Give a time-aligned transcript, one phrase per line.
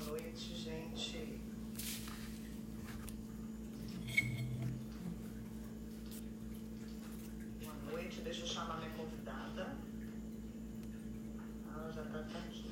[0.00, 1.40] noite, gente.
[7.60, 9.76] Boa noite, deixa eu chamar minha convidada.
[11.68, 12.68] Ah, já tá, tá aqui.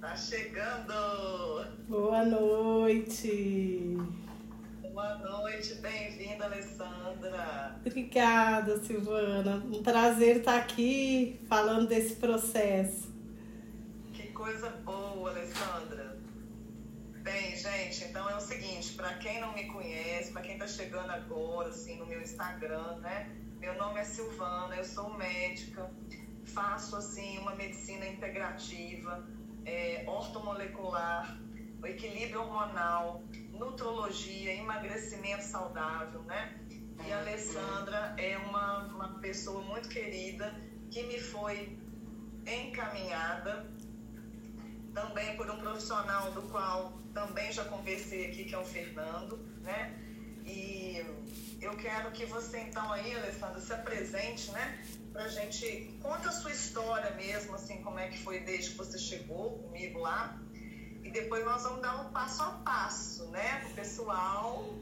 [0.00, 1.66] Tá chegando!
[1.88, 3.96] Boa noite!
[4.92, 5.97] Boa noite, Alessandra.
[7.98, 9.56] Obrigada, Silvana.
[9.56, 13.12] Um prazer estar aqui falando desse processo.
[14.12, 16.16] Que coisa boa, Alessandra.
[17.24, 21.10] Bem, gente, então é o seguinte, para quem não me conhece, para quem está chegando
[21.10, 23.32] agora, assim, no meu Instagram, né?
[23.58, 25.90] Meu nome é Silvana, eu sou médica,
[26.44, 29.26] faço, assim, uma medicina integrativa,
[29.66, 31.36] é, ortomolecular,
[31.82, 36.60] equilíbrio hormonal, nutrologia, emagrecimento saudável, né?
[37.06, 40.54] E a Alessandra é uma, uma pessoa muito querida
[40.90, 41.78] que me foi
[42.46, 43.66] encaminhada
[44.94, 49.96] também por um profissional do qual também já conversei aqui, que é o Fernando, né?
[50.44, 51.04] E
[51.60, 54.84] eu quero que você então aí, Alessandra, se apresente, né?
[55.12, 58.98] Pra gente, conta a sua história mesmo, assim, como é que foi desde que você
[58.98, 60.40] chegou comigo lá,
[61.02, 64.77] e depois nós vamos dar um passo a passo, né, para o pessoal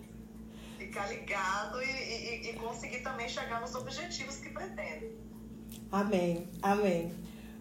[0.97, 5.13] ficar ligado e, e, e, conseguir também chegar nos objetivos que pretendem.
[5.93, 7.13] Amém, amém.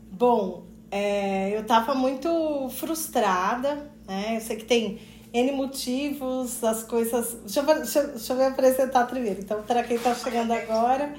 [0.09, 4.37] Bom, é, eu estava muito frustrada, né?
[4.37, 5.01] Eu sei que tem
[5.33, 7.33] N motivos, as coisas.
[7.41, 9.41] Deixa eu, deixa, deixa eu me apresentar primeiro.
[9.41, 11.13] Então, para quem está chegando agora,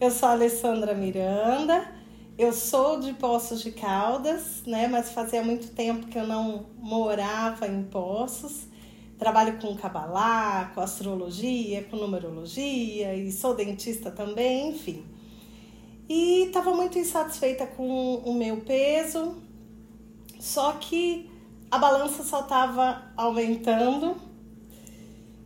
[0.00, 1.96] eu sou a Alessandra Miranda.
[2.38, 4.86] Eu sou de Poços de Caldas, né?
[4.86, 8.68] Mas fazia muito tempo que eu não morava em Poços.
[9.18, 15.04] Trabalho com cabalá, com astrologia, com numerologia e sou dentista também, enfim.
[16.08, 19.36] E estava muito insatisfeita com o meu peso,
[20.38, 21.30] só que
[21.70, 24.16] a balança só estava aumentando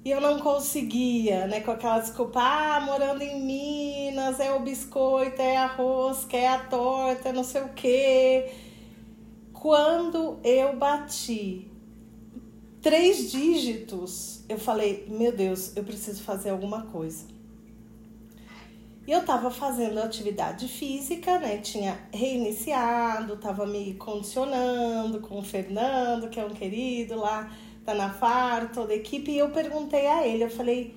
[0.05, 1.61] e eu não conseguia, né?
[1.61, 7.33] Com aquela desculpa, ah, morando em Minas, é o biscoito, é arroz, é a torta,
[7.33, 8.51] não sei o quê.
[9.53, 11.70] Quando eu bati
[12.81, 17.25] três dígitos, eu falei, meu Deus, eu preciso fazer alguma coisa.
[19.07, 21.59] E eu tava fazendo atividade física, né?
[21.59, 27.51] Tinha reiniciado, tava me condicionando com o Fernando, que é um querido lá
[27.85, 30.95] tá na FAR, toda a equipe, e eu perguntei a ele, eu falei,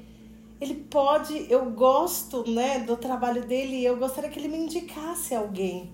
[0.59, 5.91] ele pode, eu gosto, né, do trabalho dele, eu gostaria que ele me indicasse alguém.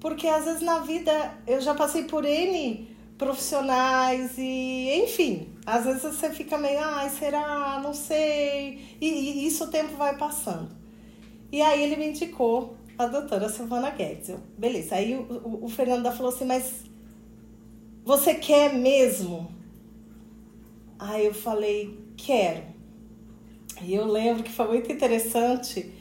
[0.00, 1.12] Porque às vezes na vida
[1.46, 2.88] eu já passei por N
[3.22, 7.80] profissionais e, enfim, às vezes você fica meio, ai, será?
[7.80, 8.96] Não sei.
[9.00, 10.70] E, e isso o tempo vai passando.
[11.52, 14.34] E aí ele me indicou a doutora Silvana Guedes.
[14.58, 14.96] beleza.
[14.96, 16.82] Aí o, o, o Fernando falou assim, mas
[18.04, 19.52] você quer mesmo?
[20.98, 22.64] Aí eu falei, quero.
[23.82, 25.92] E eu lembro que foi muito interessante.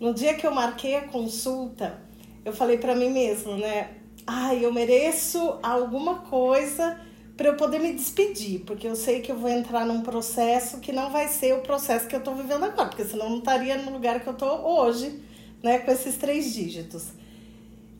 [0.00, 2.02] No dia que eu marquei a consulta,
[2.44, 4.01] eu falei para mim mesmo, né?
[4.26, 6.98] Ai, eu mereço alguma coisa
[7.36, 10.92] para eu poder me despedir, porque eu sei que eu vou entrar num processo que
[10.92, 13.76] não vai ser o processo que eu tô vivendo agora, porque senão eu não estaria
[13.78, 15.22] no lugar que eu tô hoje,
[15.62, 17.08] né, com esses três dígitos.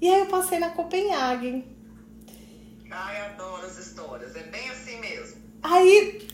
[0.01, 1.65] E aí eu passei na Copenhague.
[2.91, 5.43] Ai, adoro as histórias, é bem assim mesmo.
[5.63, 6.29] Aí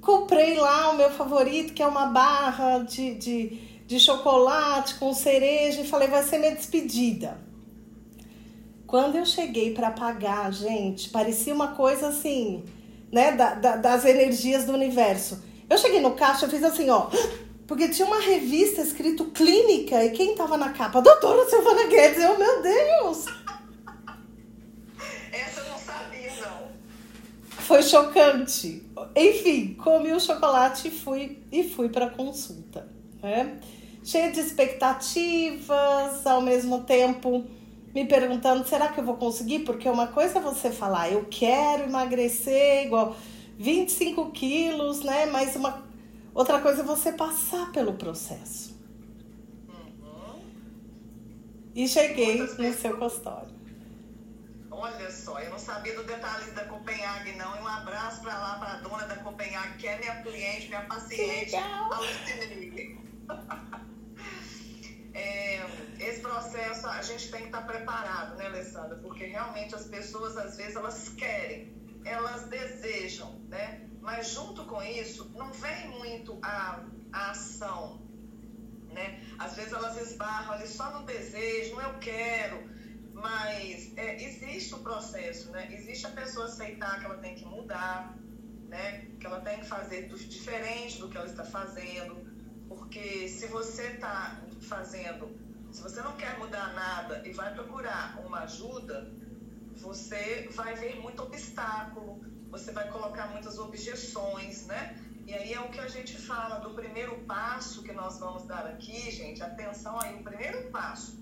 [0.00, 3.48] comprei lá o meu favorito, que é uma barra de, de,
[3.86, 7.43] de chocolate com cereja, e falei, vai ser minha despedida.
[8.94, 12.62] Quando eu cheguei para pagar, gente, parecia uma coisa assim,
[13.10, 15.42] né, da, da, das energias do universo.
[15.68, 17.08] Eu cheguei no caixa, eu fiz assim, ó,
[17.66, 21.02] porque tinha uma revista escrito clínica e quem tava na capa?
[21.02, 22.22] Doutora Silvana Guedes.
[22.22, 23.24] Eu, meu Deus!
[27.48, 28.88] Foi chocante.
[29.16, 32.88] Enfim, comi o chocolate e fui, e fui para consulta.
[33.20, 33.58] Né?
[34.04, 37.44] Cheia de expectativas, ao mesmo tempo
[37.94, 39.60] me perguntando: será que eu vou conseguir?
[39.60, 43.16] Porque uma coisa é você falar, eu quero emagrecer igual
[43.58, 45.26] 25 quilos, né?
[45.26, 45.84] Mas uma
[46.34, 48.74] outra coisa é você passar pelo processo.
[49.68, 50.42] Uhum.
[51.74, 53.54] E cheguei no seu consultório.
[54.70, 57.56] Olha só, eu não sabia do detalhe da Copenhague, não.
[57.56, 60.82] E um abraço para lá, para a dona da Copenhague, que é minha cliente, minha
[60.82, 61.54] paciente,
[61.96, 62.98] Lucinei.
[65.14, 65.64] é,
[66.00, 68.96] esse processo a gente tem que estar preparado, né, Alessandra?
[68.96, 71.72] Porque realmente as pessoas, às vezes, elas querem,
[72.04, 73.88] elas desejam, né?
[74.00, 78.02] Mas junto com isso, não vem muito a, a ação,
[78.90, 79.22] né?
[79.38, 82.68] Às vezes elas esbarram ali só no desejo, não eu quero,
[83.12, 85.72] mas é, existe o processo, né?
[85.72, 88.18] Existe a pessoa aceitar que ela tem que mudar,
[88.68, 89.06] né?
[89.20, 92.33] Que ela tem que fazer diferente do que ela está fazendo,
[92.94, 95.28] porque se você está fazendo,
[95.72, 99.12] se você não quer mudar nada e vai procurar uma ajuda,
[99.72, 104.96] você vai ver muito obstáculo, você vai colocar muitas objeções, né?
[105.26, 108.64] E aí é o que a gente fala do primeiro passo que nós vamos dar
[108.64, 109.42] aqui, gente.
[109.42, 111.20] Atenção aí, o primeiro passo,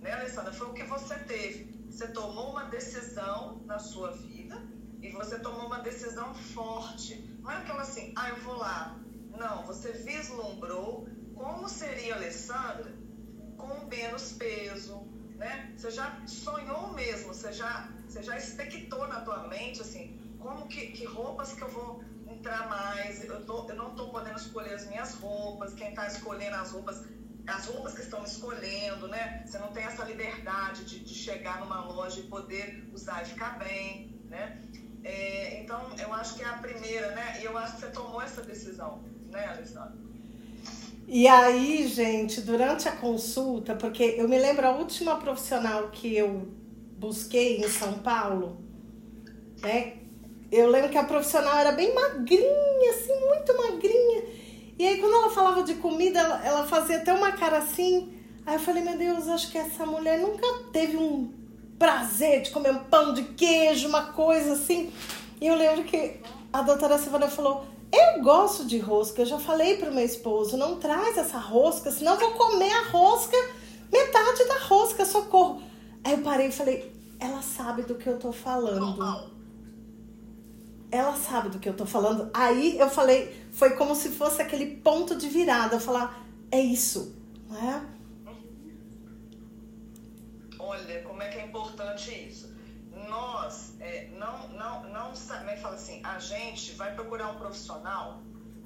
[0.00, 0.52] né, Alessandra?
[0.52, 1.74] Foi o que você teve.
[1.90, 4.62] Você tomou uma decisão na sua vida
[5.02, 7.36] e você tomou uma decisão forte.
[7.40, 9.00] Não é aquela assim, ah, eu vou lá.
[9.40, 12.92] Não, você vislumbrou como seria Alessandra
[13.56, 15.00] com menos peso,
[15.38, 15.72] né?
[15.74, 20.88] Você já sonhou mesmo, você já, você já expectou na tua mente, assim, como que,
[20.88, 24.84] que roupas que eu vou entrar mais, eu, tô, eu não estou podendo escolher as
[24.86, 27.02] minhas roupas, quem está escolhendo as roupas,
[27.46, 29.42] as roupas que estão escolhendo, né?
[29.46, 33.58] Você não tem essa liberdade de, de chegar numa loja e poder usar e ficar
[33.58, 34.60] bem, né?
[35.02, 37.40] É, então, eu acho que é a primeira, né?
[37.40, 39.92] E eu acho que você tomou essa decisão, né, Alessandra?
[41.06, 46.48] E aí, gente, durante a consulta, porque eu me lembro a última profissional que eu
[46.98, 48.60] busquei em São Paulo,
[49.60, 49.94] né?
[50.52, 54.24] Eu lembro que a profissional era bem magrinha, assim, muito magrinha.
[54.78, 58.12] E aí, quando ela falava de comida, ela, ela fazia até uma cara assim.
[58.46, 61.32] Aí eu falei, meu Deus, acho que essa mulher nunca teve um
[61.78, 64.92] prazer de comer um pão de queijo, uma coisa assim.
[65.40, 66.20] E eu lembro que
[66.52, 69.22] a doutora Silvana falou: Eu gosto de rosca.
[69.22, 73.36] Eu já falei pro meu esposo: Não traz essa rosca, senão vou comer a rosca,
[73.92, 75.62] metade da rosca, socorro.
[76.04, 79.40] Aí eu parei e falei: Ela sabe do que eu tô falando
[80.90, 82.30] ela sabe do que eu tô falando.
[82.34, 87.16] Aí eu falei, foi como se fosse aquele ponto de virada, eu falar, é isso,
[87.48, 87.86] né?
[90.58, 92.49] Olha, como é que é importante isso.
[93.08, 98.22] Nós, é, não, não, não, que fala assim, a gente vai procurar um profissional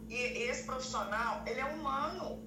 [0.09, 2.43] e esse profissional, ele é humano,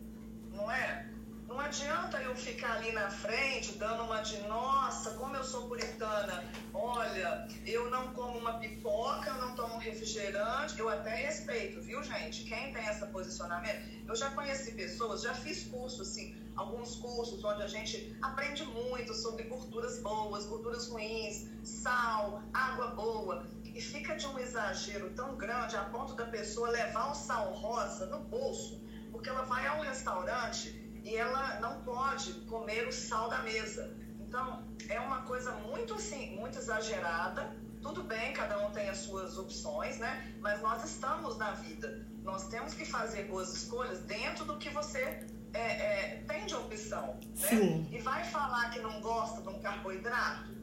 [0.51, 1.07] não é?
[1.47, 6.43] Não adianta eu ficar ali na frente dando uma de nossa, como eu sou puritana.
[6.73, 10.77] Olha, eu não como uma pipoca, eu não tomo refrigerante.
[10.77, 12.43] Eu até respeito, viu, gente?
[12.43, 13.81] Quem tem esse posicionamento.
[14.07, 19.13] Eu já conheci pessoas, já fiz cursos, assim, alguns cursos onde a gente aprende muito
[19.13, 23.47] sobre gorduras boas, gorduras ruins, sal, água boa.
[23.63, 28.07] E fica de um exagero tão grande a ponto da pessoa levar o sal rosa
[28.07, 30.69] no bolso, porque ela vai a um restaurante
[31.03, 33.95] e ela não pode comer o sal da mesa.
[34.19, 37.55] Então, é uma coisa muito assim, muito exagerada.
[37.81, 40.35] Tudo bem, cada um tem as suas opções, né?
[40.41, 42.05] Mas nós estamos na vida.
[42.23, 47.19] Nós temos que fazer boas escolhas dentro do que você é, é, tem de opção.
[47.35, 47.85] Né?
[47.91, 50.55] E vai falar que não gosta de um carboidrato?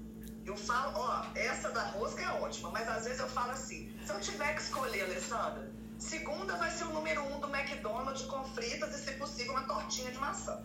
[0.45, 4.13] Eu falo, ó, essa da rosca é ótima, mas às vezes eu falo assim: se
[4.13, 8.95] eu tiver que escolher, Alessandra, Segunda vai ser o número um do McDonald's com fritas
[8.95, 10.63] e, se possível, uma tortinha de maçã.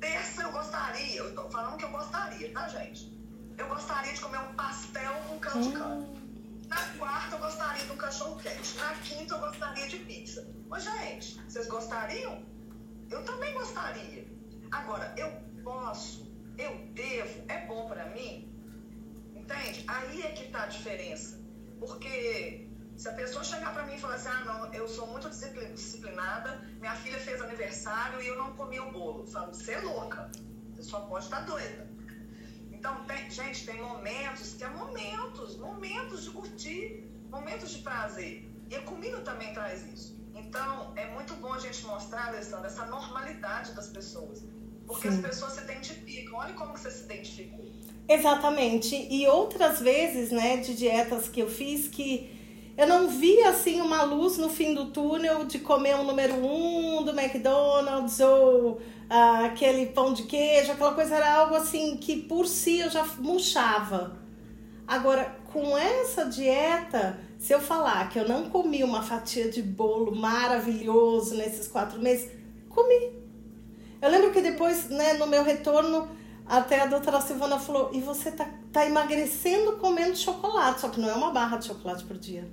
[0.00, 3.12] Terça, eu gostaria, eu tô falando que eu gostaria, tá, gente?
[3.58, 6.08] Eu gostaria de comer um pastel com caldo de cana.
[6.68, 8.76] Na quarta, eu gostaria de um cachorro quente.
[8.78, 10.48] Na quinta, eu gostaria de pizza.
[10.68, 12.42] Mas, gente, vocês gostariam?
[13.10, 14.26] Eu também gostaria.
[14.70, 15.30] Agora, eu
[15.62, 16.26] posso,
[16.58, 18.50] eu devo, é bom para mim?
[19.34, 19.84] Entende?
[19.86, 21.40] Aí é que tá a diferença.
[21.78, 25.28] Porque se a pessoa chegar para mim e falar assim, ah, não, eu sou muito
[25.28, 29.20] disciplinada, minha filha fez aniversário e eu não comi o bolo.
[29.20, 30.30] Eu falo, você é louca,
[30.74, 31.88] você só pode estar doida.
[32.70, 38.48] Então, tem, gente, tem momentos que é momentos, momentos de curtir, momentos de prazer.
[38.70, 40.23] E a comida também traz isso.
[40.34, 44.42] Então, é muito bom a gente mostrar, Alessandra, essa normalidade das pessoas.
[44.86, 45.16] Porque Sim.
[45.16, 46.38] as pessoas se identificam.
[46.38, 47.64] Olha como você se identificou.
[48.08, 48.94] Exatamente.
[49.10, 52.30] E outras vezes, né, de dietas que eu fiz que
[52.76, 57.04] eu não vi assim uma luz no fim do túnel de comer um número um
[57.04, 62.46] do McDonald's ou ah, aquele pão de queijo, aquela coisa era algo assim que por
[62.46, 64.18] si eu já murchava.
[64.86, 70.16] Agora, com essa dieta, se eu falar que eu não comi uma fatia de bolo
[70.16, 72.32] maravilhoso nesses quatro meses,
[72.70, 73.22] comi.
[74.00, 76.08] Eu lembro que depois, né, no meu retorno,
[76.46, 81.10] até a doutora Silvana falou: e você tá, tá emagrecendo comendo chocolate, só que não
[81.10, 82.50] é uma barra de chocolate por dia.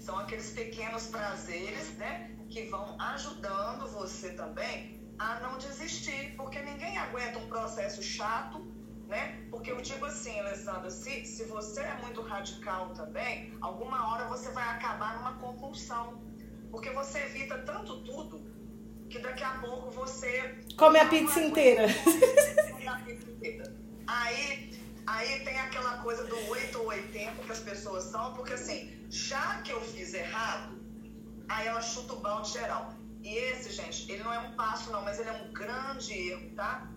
[0.00, 6.98] São aqueles pequenos prazeres, né, que vão ajudando você também a não desistir, porque ninguém
[6.98, 8.73] aguenta um processo chato,
[9.14, 9.46] né?
[9.48, 14.50] Porque eu digo assim, Alessandra, se, se você é muito radical também, alguma hora você
[14.50, 16.20] vai acabar numa compulsão.
[16.70, 18.42] Porque você evita tanto tudo
[19.08, 20.58] que daqui a pouco você.
[20.76, 21.86] Come a pizza inteira.
[22.72, 23.72] Come a pizza inteira.
[24.08, 29.06] Aí, aí tem aquela coisa do 8 ou 80 que as pessoas são, porque assim,
[29.08, 30.76] já que eu fiz errado,
[31.48, 32.92] aí ela chuta o balde geral.
[33.22, 36.50] E esse, gente, ele não é um passo, não, mas ele é um grande erro,
[36.56, 36.90] tá?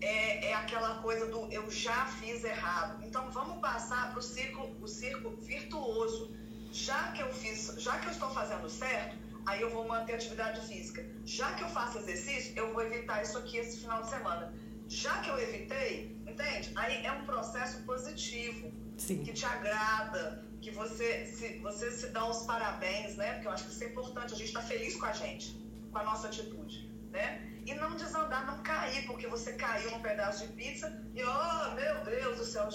[0.00, 3.02] É, é aquela coisa do eu já fiz errado.
[3.04, 6.36] Então vamos passar para o círculo, o círculo virtuoso.
[6.72, 10.60] Já que eu fiz, já que eu estou fazendo certo, aí eu vou manter atividade
[10.66, 11.04] física.
[11.24, 14.52] Já que eu faço exercício, eu vou evitar isso aqui esse final de semana.
[14.88, 16.72] Já que eu evitei, entende?
[16.76, 19.24] Aí é um processo positivo, Sim.
[19.24, 23.34] que te agrada, que você se, você se dá os parabéns, né?
[23.34, 25.56] Porque eu acho que isso é importante, a gente está feliz com a gente,
[25.90, 27.55] com a nossa atitude, né?
[27.66, 32.04] E não desandar, não cair, porque você caiu num pedaço de pizza e, oh, meu
[32.04, 32.68] Deus do céu,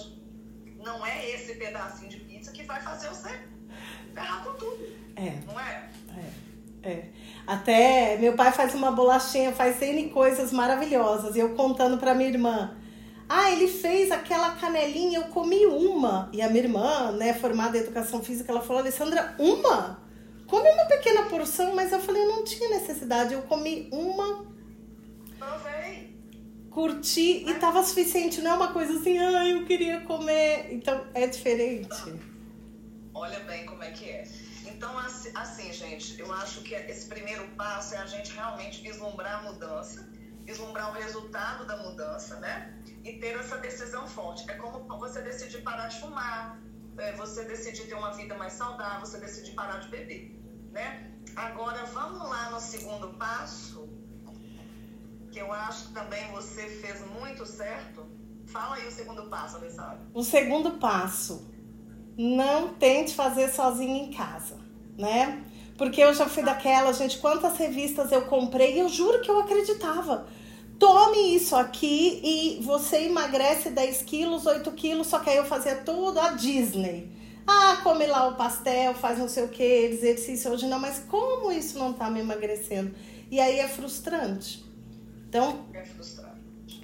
[0.84, 3.30] não é esse pedacinho de pizza que vai fazer você
[4.12, 4.84] ferrar com tudo.
[5.16, 5.38] É.
[5.46, 5.90] Não é?
[6.84, 7.08] É, é.
[7.46, 11.36] Até meu pai faz uma bolachinha, faz N coisas maravilhosas.
[11.36, 12.76] E eu contando pra minha irmã.
[13.28, 16.28] Ah, ele fez aquela canelinha, eu comi uma.
[16.34, 20.02] E a minha irmã, né, formada em educação física, ela falou, Alessandra, uma?
[20.46, 23.32] Come uma pequena porção, mas eu falei, eu não tinha necessidade.
[23.32, 24.44] Eu comi uma,
[25.42, 26.16] Provei.
[26.70, 28.40] curti e tava suficiente.
[28.40, 30.72] Não é uma coisa assim, ah, eu queria comer.
[30.72, 32.14] Então é diferente.
[33.12, 34.28] Olha bem como é que é.
[34.66, 39.40] Então, assim, assim, gente, eu acho que esse primeiro passo é a gente realmente vislumbrar
[39.40, 40.08] a mudança,
[40.44, 42.80] vislumbrar o resultado da mudança, né?
[43.04, 44.48] E ter essa decisão forte.
[44.50, 46.58] É como você decidir parar de fumar,
[46.98, 50.36] é, você decidir ter uma vida mais saudável, você decidir parar de beber,
[50.70, 51.10] né?
[51.36, 53.88] Agora, vamos lá no segundo passo,
[55.32, 58.06] que eu acho que também você fez muito certo.
[58.46, 60.00] Fala aí o segundo passo, Alessandra.
[60.12, 61.50] O segundo passo,
[62.16, 64.58] não tente fazer sozinho em casa,
[64.96, 65.42] né?
[65.78, 69.40] Porque eu já fui daquela, gente, quantas revistas eu comprei e eu juro que eu
[69.40, 70.26] acreditava.
[70.78, 75.76] Tome isso aqui e você emagrece 10 quilos, 8 quilos, só que aí eu fazia
[75.76, 77.10] tudo a Disney.
[77.46, 81.50] Ah, come lá o pastel, faz não sei o que, exercício hoje não, mas como
[81.50, 82.94] isso não tá me emagrecendo?
[83.30, 84.71] E aí é frustrante.
[85.32, 85.64] Então,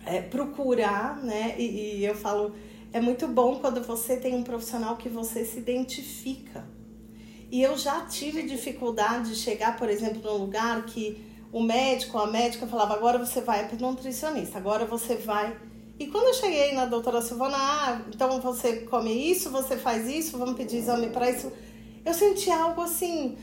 [0.07, 1.55] É procurar, né?
[1.59, 2.55] E, e eu falo,
[2.95, 6.67] é muito bom quando você tem um profissional que você se identifica.
[7.53, 12.27] E eu já tive dificuldade de chegar, por exemplo, num lugar que o médico, a
[12.27, 15.55] médica falava, agora você vai para nutricionista, agora você vai.
[15.99, 20.39] E quando eu cheguei na doutora Silvana, ah, então você come isso, você faz isso,
[20.39, 21.53] vamos pedir exame para isso.
[22.03, 23.37] Eu senti algo assim,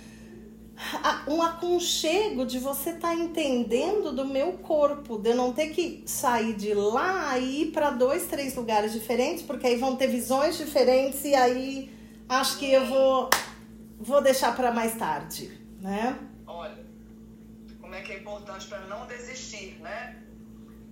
[1.28, 6.54] um aconchego de você estar entendendo do meu corpo, de eu não ter que sair
[6.54, 11.24] de lá e ir para dois, três lugares diferentes, porque aí vão ter visões diferentes
[11.24, 11.94] e aí
[12.28, 13.30] acho que eu vou
[14.00, 16.20] vou deixar para mais tarde, né?
[16.46, 16.86] Olha,
[17.80, 20.22] como é que é importante para não desistir, né?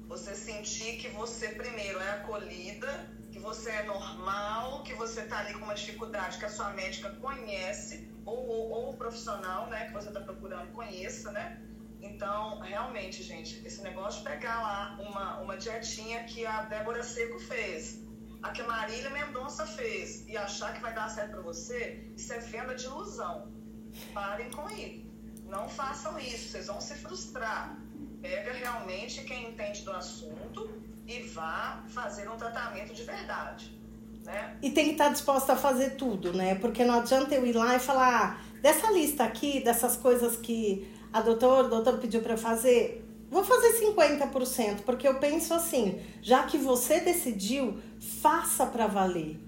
[0.07, 5.53] Você sentir que você primeiro é acolhida, que você é normal, que você tá ali
[5.53, 9.93] com uma dificuldade que a sua médica conhece, ou, ou, ou o profissional, né, que
[9.93, 11.61] você tá procurando conheça, né?
[12.01, 17.39] Então, realmente, gente, esse negócio de pegar lá uma, uma dietinha que a Débora Seco
[17.39, 18.03] fez,
[18.41, 22.33] a que a Marília Mendonça fez, e achar que vai dar certo para você, isso
[22.33, 23.53] é venda de ilusão.
[24.13, 25.03] Parem com isso.
[25.45, 27.77] Não façam isso, vocês vão se frustrar.
[28.21, 33.82] Pega realmente quem entende do assunto e vá fazer um tratamento de verdade.
[34.25, 34.55] Né?
[34.61, 36.55] E tem que estar disposta a fazer tudo, né?
[36.55, 40.87] Porque não adianta eu ir lá e falar, ah, dessa lista aqui, dessas coisas que
[41.11, 46.43] a doutora, o doutor pediu para fazer, vou fazer 50%, porque eu penso assim, já
[46.43, 47.77] que você decidiu,
[48.21, 49.39] faça para valer.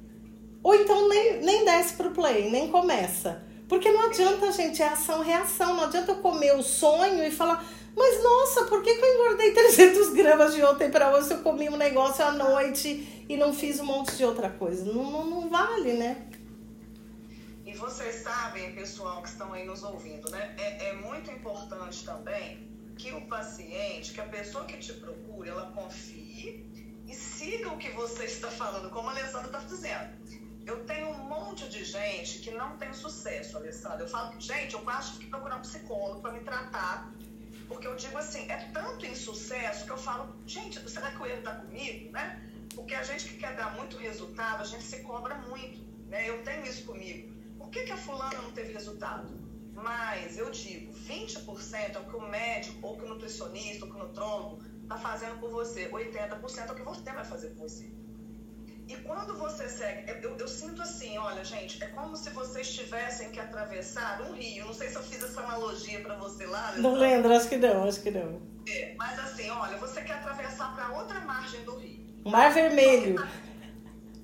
[0.62, 3.44] Ou então nem, nem desce pro play, nem começa.
[3.67, 5.75] Porque não adianta, gente, é ação-reação.
[5.75, 7.63] Não adianta eu comer o sonho e falar,
[7.96, 11.39] mas nossa, por que, que eu engordei 300 gramas de ontem para hoje se eu
[11.39, 14.86] comi um negócio à noite e não fiz um monte de outra coisa?
[14.86, 16.29] Não, não, não vale, né?
[17.65, 20.55] E vocês sabem, pessoal que estão aí nos ouvindo, né?
[20.58, 25.72] É, é muito importante também que o paciente, que a pessoa que te procure, ela
[25.72, 26.65] confie
[27.08, 30.15] e siga o que você está falando, como a Alessandra está dizendo.
[30.65, 34.01] Eu tenho um monte de gente que não tem sucesso, Alessandra.
[34.01, 37.12] Eu falo, gente, eu tive que procurar um psicólogo para me tratar.
[37.67, 41.39] Porque eu digo assim, é tanto insucesso que eu falo, gente, será que o erro
[41.39, 42.41] está comigo, né?
[42.75, 46.29] Porque a gente que quer dar muito resultado, a gente se cobra muito, né?
[46.29, 47.34] Eu tenho isso comigo.
[47.58, 49.34] Por que, que a fulana não teve resultado?
[49.74, 53.98] Mas eu digo, 20% é o que o médico, ou que o nutricionista, ou que
[53.98, 55.89] o nutrólogo está fazendo por você.
[55.89, 57.91] 80% é o que você vai fazer por você.
[58.88, 63.32] E quando você segue, eu, eu sinto assim, olha, gente, é como se vocês tivessem
[63.32, 64.65] que atravessar um rio.
[64.65, 66.74] Não sei se eu fiz essa analogia para você lá.
[66.77, 68.41] Não lembro, acho que não, acho que não.
[68.67, 72.05] É, mas assim, olha, você quer atravessar para outra margem do rio.
[72.25, 73.24] Mar Vermelho.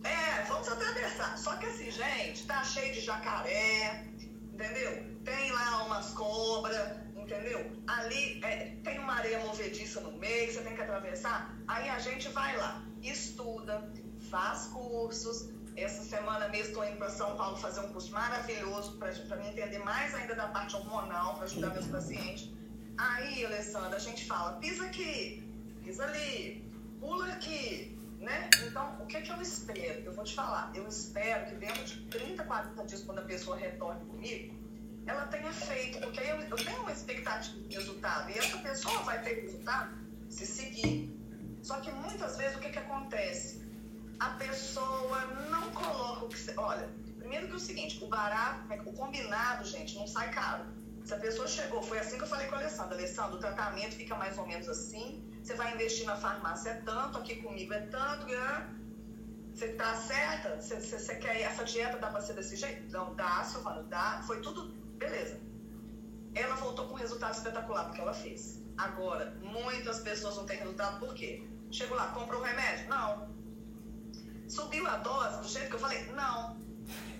[0.03, 1.37] É, vamos atravessar.
[1.37, 4.07] Só que assim, gente, tá cheio de jacaré,
[4.51, 5.05] entendeu?
[5.23, 7.71] Tem lá umas cobras, entendeu?
[7.85, 11.55] Ali é, tem uma areia movediça no meio, você tem que atravessar.
[11.67, 13.87] Aí a gente vai lá, estuda,
[14.31, 15.49] faz cursos.
[15.77, 19.79] Essa semana mesmo estou indo para São Paulo fazer um curso maravilhoso para me entender
[19.79, 22.49] mais ainda da parte hormonal, para ajudar meus pacientes.
[22.97, 25.47] Aí, Alessandra, a gente fala, pisa aqui,
[25.83, 26.70] pisa ali,
[27.01, 28.49] pula aqui, né?
[28.65, 30.03] Então, o que, é que eu espero?
[30.05, 33.57] Eu vou te falar, eu espero que dentro de 30, 40 dias, quando a pessoa
[33.57, 34.55] retorne comigo,
[35.07, 39.21] ela tenha feito, porque eu, eu tenho uma expectativa de resultado, e essa pessoa vai
[39.23, 39.97] ter resultado
[40.29, 41.11] se seguir.
[41.63, 43.61] Só que muitas vezes o que, que acontece?
[44.19, 46.53] A pessoa não coloca o que você.
[46.55, 50.65] Olha, primeiro que é o seguinte, o barato, o combinado, gente, não sai caro.
[51.03, 52.95] Se a pessoa chegou, foi assim que eu falei com a Alessandra.
[52.95, 55.30] Alessandra, o tratamento fica mais ou menos assim.
[55.41, 58.25] Você vai investir na farmácia é tanto, aqui comigo é tanto.
[59.53, 60.61] Você tá certa?
[60.61, 62.91] Você, você, você quer essa dieta dá para ser desse jeito?
[62.91, 64.23] Não dá, Silvana, dá.
[64.25, 65.41] Foi tudo Beleza.
[66.35, 68.61] Ela voltou com um resultado espetacular porque ela fez.
[68.77, 71.43] Agora, muitas pessoas não têm resultado por quê?
[71.71, 72.87] Chegou lá, comprou o remédio?
[72.87, 73.29] Não.
[74.47, 76.05] Subiu a dose do jeito que eu falei?
[76.11, 76.61] Não.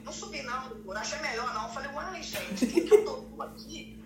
[0.04, 0.98] Não subi não, doutor.
[0.98, 1.74] Achei melhor não.
[1.74, 4.01] Falei, uai, gente, quem que eu tô aqui?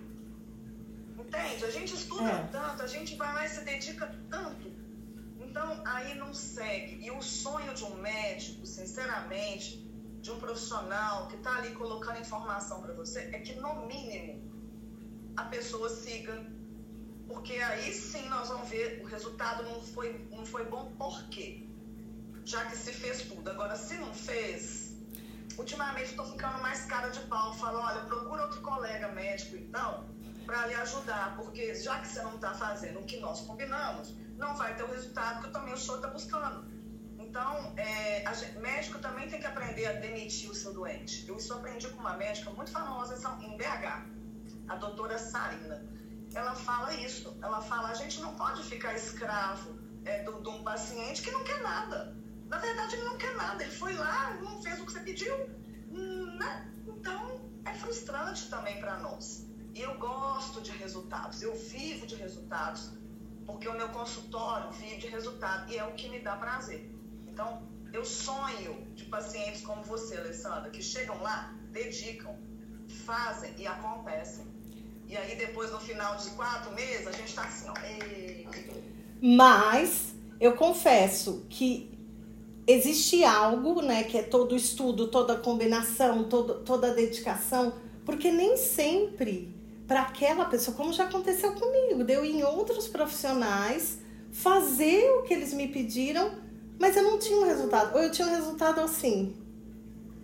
[1.46, 1.66] Entende?
[1.66, 2.48] A gente estuda é.
[2.52, 4.74] tanto, a gente vai lá e se dedica tanto.
[5.40, 7.06] Então, aí não segue.
[7.06, 9.78] E o sonho de um médico, sinceramente,
[10.22, 14.52] de um profissional que está ali colocando informação para você é que, no mínimo,
[15.38, 16.46] a pessoa siga.
[17.28, 21.68] Porque aí sim nós vamos ver o resultado não foi, não foi bom, por quê?
[22.44, 23.50] Já que se fez tudo.
[23.50, 24.96] Agora, se não fez,
[25.58, 27.54] ultimamente estou ficando mais cara de pau.
[27.56, 30.15] Falo, olha, procura outro colega médico, então,
[30.46, 31.36] para lhe ajudar.
[31.36, 34.92] Porque já que você não está fazendo o que nós combinamos, não vai ter o
[34.92, 36.66] resultado que também o senhor está buscando.
[37.18, 41.28] Então, é, gente, médico também tem que aprender a demitir o seu doente.
[41.28, 44.06] Eu isso aprendi com uma médica muito famosa em BH,
[44.70, 45.84] a doutora Sarina.
[46.34, 47.38] Ela fala isso.
[47.42, 51.62] Ela fala: a gente não pode ficar escravo é, de um paciente que não quer
[51.62, 52.16] nada.
[52.48, 53.64] Na verdade, ele não quer nada.
[53.64, 55.36] Ele foi lá, não fez o que você pediu.
[55.90, 56.72] Né?
[56.88, 59.46] Então, é frustrante também para nós.
[59.76, 61.42] E eu gosto de resultados.
[61.42, 62.92] Eu vivo de resultados.
[63.46, 65.72] Porque o meu consultório vive de resultado.
[65.72, 66.90] E é o que me dá prazer.
[67.28, 67.62] Então,
[67.92, 72.36] eu sonho de pacientes como você, Alessandra, que chegam lá, dedicam,
[73.06, 74.46] fazem e acontecem.
[75.08, 77.74] E aí, depois, no final de quatro meses, a gente está assim, ó.
[79.22, 81.94] Mas, eu confesso que
[82.66, 89.54] existe algo, né, que é todo estudo, toda combinação, todo, toda dedicação, porque nem sempre
[89.88, 94.00] para aquela pessoa, como já aconteceu comigo, deu em outros profissionais
[94.32, 96.46] fazer o que eles me pediram
[96.80, 97.96] mas eu não tinha um resultado.
[97.96, 99.36] Ou eu tinha um resultado assim.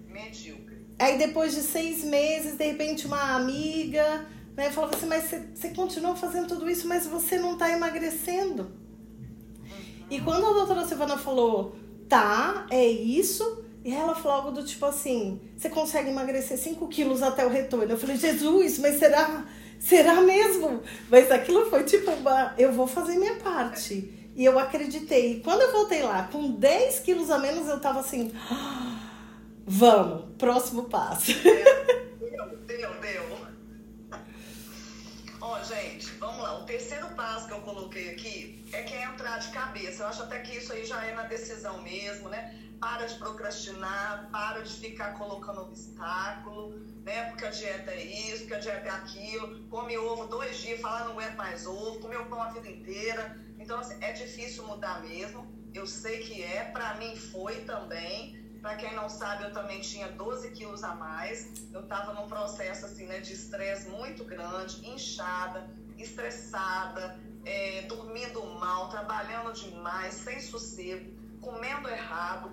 [0.08, 0.86] Medíocre.
[1.00, 5.70] Aí depois de seis meses, de repente, uma amiga né, falava assim, mas você, você
[5.70, 8.64] continua fazendo tudo isso, mas você não está emagrecendo.
[8.64, 10.08] Uhum.
[10.10, 11.76] E quando a doutora Silvana falou,
[12.08, 17.24] tá, é isso, e ela falou algo do tipo assim, você consegue emagrecer 5 quilos
[17.24, 17.92] até o retorno.
[17.92, 19.46] Eu falei, Jesus, mas será,
[19.80, 20.82] será mesmo?
[21.10, 22.12] Mas aquilo foi tipo,
[22.58, 24.14] eu vou fazer minha parte.
[24.36, 25.34] E eu acreditei.
[25.34, 28.32] E quando eu voltei lá com 10 quilos a menos, eu tava assim.
[28.50, 29.00] Ah,
[29.66, 31.34] vamos, próximo passo.
[31.44, 33.41] Deu, deu, deu.
[35.52, 36.60] Ó, gente, vamos lá.
[36.60, 40.04] O terceiro passo que eu coloquei aqui é que é entrar de cabeça.
[40.04, 42.58] Eu acho até que isso aí já é na decisão mesmo, né?
[42.80, 47.26] Para de procrastinar, para de ficar colocando obstáculo, né?
[47.30, 49.68] Porque a dieta é isso, porque a dieta é aquilo.
[49.68, 53.80] Come ovo dois dias, fala não aguento mais ovo, comeu pão a vida inteira então,
[53.80, 55.48] assim, é difícil mudar mesmo.
[55.74, 58.41] Eu sei que é, para mim foi também.
[58.62, 61.48] Para quem não sabe, eu também tinha 12 quilos a mais.
[61.74, 68.90] Eu estava num processo assim, né, de estresse muito grande, inchada, estressada, é, dormindo mal,
[68.90, 72.52] trabalhando demais, sem sossego, comendo errado,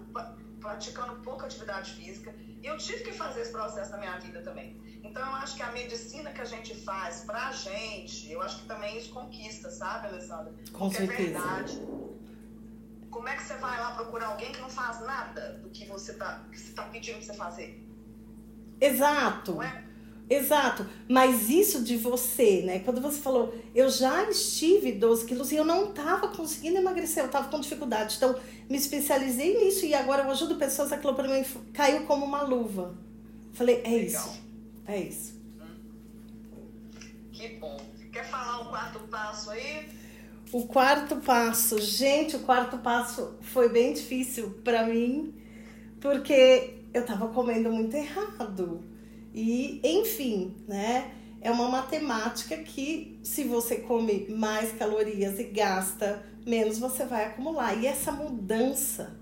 [0.60, 2.34] praticando pouca atividade física.
[2.62, 4.80] E eu tive que fazer esse processo na minha vida também.
[5.04, 8.66] Então, eu acho que a medicina que a gente faz pra gente, eu acho que
[8.66, 10.52] também isso conquista, sabe, Alessandra?
[10.72, 11.22] Com Porque é certeza.
[11.22, 11.82] é verdade.
[13.10, 16.14] Como é que você vai lá procurar alguém que não faz nada do que você
[16.14, 17.84] tá, que você tá pedindo pra você fazer?
[18.80, 19.62] Exato.
[19.62, 19.88] É?
[20.30, 22.80] Exato, mas isso de você, né?
[22.80, 27.30] Quando você falou, eu já estive 12 quilos e eu não tava conseguindo emagrecer, eu
[27.30, 28.16] tava com dificuldade.
[28.16, 31.42] Então, me especializei nisso e agora eu ajudo pessoas, aquilo para mim
[31.72, 32.94] caiu como uma luva.
[33.54, 34.04] Falei, é Legal.
[34.04, 34.42] isso.
[34.86, 35.38] É isso.
[37.32, 37.80] Que bom.
[38.12, 39.88] Quer falar o quarto passo aí?
[40.50, 45.34] O quarto passo, gente, o quarto passo foi bem difícil para mim,
[46.00, 48.82] porque eu tava comendo muito errado.
[49.34, 51.12] E, enfim, né?
[51.42, 57.76] É uma matemática que, se você come mais calorias e gasta menos, você vai acumular.
[57.76, 59.18] E essa mudança,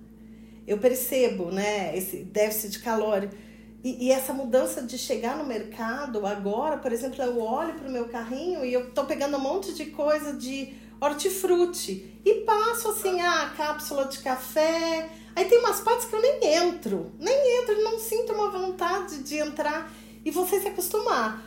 [0.65, 1.97] eu percebo, né?
[1.99, 3.35] Esse déficit calórico.
[3.83, 7.93] E, e, essa mudança de chegar no mercado agora, por exemplo, eu olho para o
[7.93, 13.21] meu carrinho e eu tô pegando um monte de coisa de hortifruti e passo assim
[13.21, 15.11] a cápsula de café.
[15.35, 19.39] Aí tem umas partes que eu nem entro, nem entro, não sinto uma vontade de
[19.39, 19.93] entrar
[20.25, 21.43] e você se acostumar.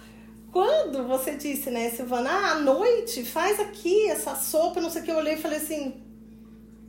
[0.51, 5.05] Quando você disse, né, Silvana, ah, à noite faz aqui essa sopa, não sei o
[5.05, 6.01] que, eu olhei e falei assim: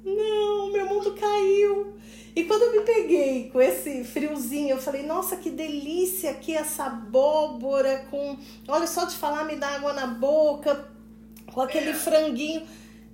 [0.05, 1.95] não, meu mundo caiu.
[2.35, 6.85] E quando eu me peguei com esse friozinho, eu falei, nossa, que delícia aqui essa
[6.85, 8.39] abóbora com.
[8.69, 10.89] Olha, só de falar me dá água na boca,
[11.53, 12.67] com aquele franguinho.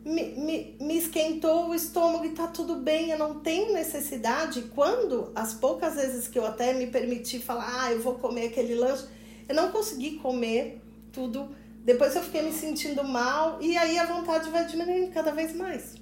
[0.05, 4.62] Me, me, me esquentou o estômago e tá tudo bem, eu não tenho necessidade.
[4.75, 8.77] Quando, as poucas vezes que eu até me permiti falar, ah, eu vou comer aquele
[8.77, 9.05] lanche,
[9.49, 10.81] eu não consegui comer
[11.12, 11.49] tudo.
[11.83, 15.96] Depois eu fiquei me sentindo mal e aí a vontade vai diminuindo cada vez mais.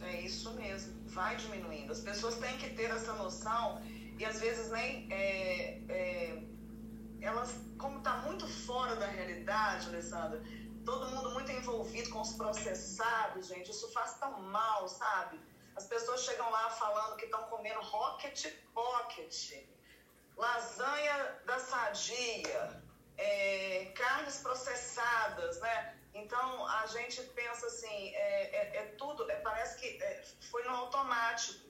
[0.00, 1.92] É isso mesmo, vai diminuindo.
[1.92, 3.80] As pessoas têm que ter essa noção
[4.18, 5.06] e às vezes nem.
[5.10, 6.42] É, é,
[7.20, 10.42] elas, como está muito fora da realidade, Alessandra,
[10.84, 15.40] todo mundo muito envolvido com os processados, gente, isso faz tão mal, sabe?
[15.76, 19.64] As pessoas chegam lá falando que estão comendo rocket pocket,
[20.36, 22.82] lasanha da sadia,
[23.16, 25.98] é, carnes processadas, né?
[26.14, 30.70] Então a gente pensa assim, é, é, é tudo, é, parece que é, foi no
[30.70, 31.68] automático,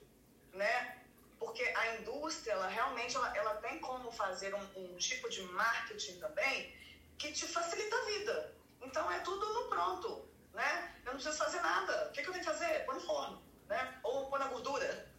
[0.53, 1.01] né?
[1.39, 6.19] Porque a indústria, ela realmente ela, ela tem como fazer um, um tipo de marketing
[6.19, 6.75] também
[7.17, 8.62] que te facilita a vida.
[8.83, 10.93] Então é tudo pronto, né?
[11.05, 12.07] Eu não preciso fazer nada.
[12.09, 12.85] O que, que eu tenho que fazer?
[12.85, 13.99] Põe no forno, né?
[14.03, 15.11] Ou põe na gordura.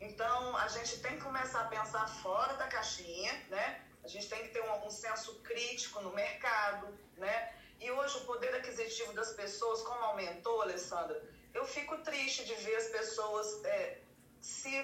[0.00, 3.84] Então a gente tem que começar a pensar fora da caixinha, né?
[4.04, 6.86] A gente tem que ter um, um senso crítico no mercado,
[7.16, 7.54] né?
[7.80, 11.20] E hoje o poder aquisitivo das pessoas, como aumentou, Alessandra,
[11.52, 14.00] eu fico triste de ver as pessoas é,
[14.40, 14.74] se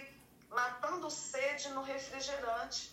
[0.49, 2.93] matando sede no refrigerante.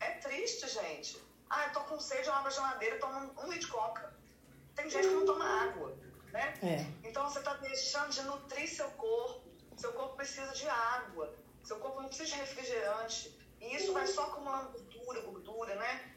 [0.00, 1.27] É triste, gente.
[1.50, 4.14] Ah, eu tô com sede, eu abro a geladeira tomo um, um litro de coca.
[4.74, 5.96] Tem gente que não toma água,
[6.30, 6.54] né?
[6.62, 7.08] É.
[7.08, 9.48] Então você tá deixando de nutrir seu corpo.
[9.76, 11.34] Seu corpo precisa de água.
[11.64, 13.36] Seu corpo não precisa de refrigerante.
[13.60, 16.14] E isso vai só acumulando gordura, gordura, né?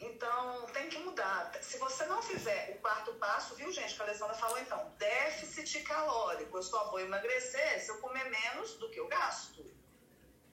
[0.00, 1.52] Então, tem que mudar.
[1.62, 5.80] Se você não fizer o quarto passo, viu, gente, que a Alessandra falou então, déficit
[5.82, 6.56] calórico.
[6.56, 9.64] Eu só vou emagrecer se eu comer menos do que eu gasto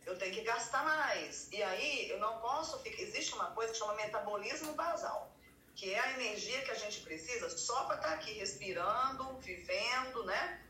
[0.05, 1.47] eu tenho que gastar mais.
[1.51, 3.01] E aí eu não posso ficar.
[3.01, 5.31] Existe uma coisa que chama metabolismo basal,
[5.75, 10.23] que é a energia que a gente precisa só para estar tá aqui respirando, vivendo,
[10.25, 10.61] né?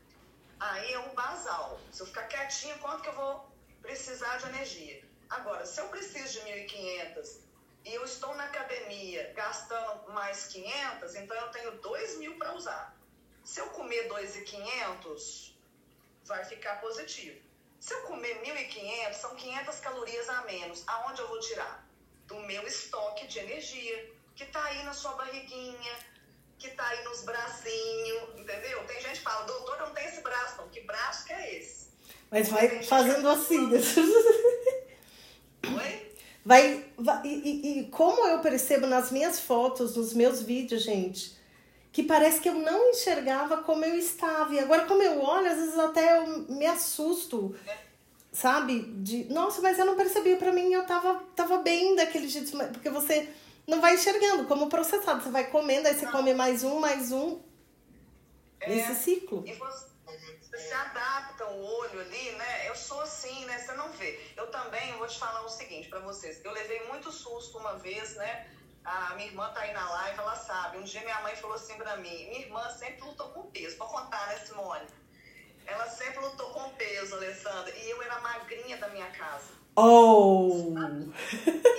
[0.60, 1.80] Aí é o basal.
[1.92, 3.48] Se eu ficar quietinha, quanto que eu vou
[3.82, 5.04] precisar de energia?
[5.28, 7.38] Agora, se eu preciso de 1.500
[7.84, 12.96] e eu estou na academia gastando mais 500, então eu tenho 2.000 para usar.
[13.42, 15.52] Se eu comer 2.500,
[16.24, 17.43] vai ficar positivo.
[17.84, 20.82] Se eu comer 1.500, são 500 calorias a menos.
[20.86, 21.86] Aonde eu vou tirar?
[22.26, 25.92] Do meu estoque de energia, que está aí na sua barriguinha,
[26.58, 28.82] que está aí nos bracinhos, entendeu?
[28.86, 30.70] Tem gente que fala, doutor, não tem esse braço, não.
[30.70, 31.88] Que braço que é esse?
[32.30, 33.70] Mas vai fazendo assim.
[35.76, 36.14] Oi?
[36.42, 41.36] Vai, vai e, e, e, como eu percebo nas minhas fotos, nos meus vídeos, gente,
[41.94, 44.52] que parece que eu não enxergava como eu estava.
[44.52, 47.54] E agora, como eu olho, às vezes até eu me assusto,
[48.32, 48.80] sabe?
[48.96, 52.90] De, nossa, mas eu não percebi, para mim eu tava, tava bem daquele jeito, porque
[52.90, 53.32] você
[53.64, 55.22] não vai enxergando como processado.
[55.22, 56.10] Você vai comendo, aí você não.
[56.10, 57.40] come mais um, mais um.
[58.58, 59.44] É, nesse ciclo.
[59.46, 59.86] E você,
[60.50, 62.68] você adapta o olho ali, né?
[62.68, 63.56] Eu sou assim, né?
[63.60, 64.18] Você não vê.
[64.36, 66.44] Eu também vou te falar o seguinte para vocês.
[66.44, 68.48] Eu levei muito susto uma vez, né?
[68.84, 70.78] A minha irmã tá aí na live, ela sabe.
[70.78, 73.76] Um dia minha mãe falou assim pra mim: minha irmã sempre lutou com peso.
[73.76, 74.86] Pra contar, né, Simone?
[75.66, 77.74] Ela sempre lutou com peso, Alessandra.
[77.74, 79.54] E eu era magrinha da minha casa.
[79.76, 80.74] Oh!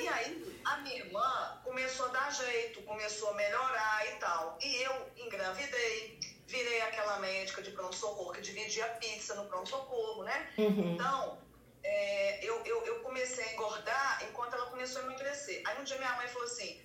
[0.02, 4.58] E aí, a minha irmã começou a dar jeito, começou a melhorar e tal.
[4.62, 10.52] E eu engravidei, virei aquela médica de pronto-socorro que dividia pizza no pronto-socorro, né?
[10.58, 10.96] Uhum.
[10.96, 11.38] Então,
[11.84, 15.62] é, eu, eu, eu comecei a engordar enquanto ela começou a emagrecer.
[15.66, 16.85] Aí um dia minha mãe falou assim: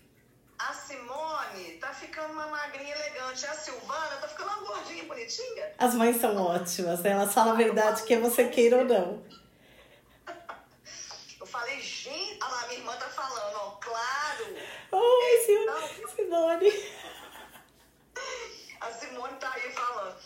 [0.69, 3.47] as Simone tá ficando uma magrinha elegante.
[3.47, 5.73] A Silvana tá ficando uma gordinha bonitinha.
[5.79, 7.11] As mães são ótimas, né?
[7.11, 9.25] Elas falam a verdade, que você queira ou não.
[11.41, 14.57] Eu falei, gente, olha lá, minha irmã tá falando, ó, claro.
[14.93, 16.71] Oi, é, Simone.
[18.81, 20.17] A Simone tá aí falando.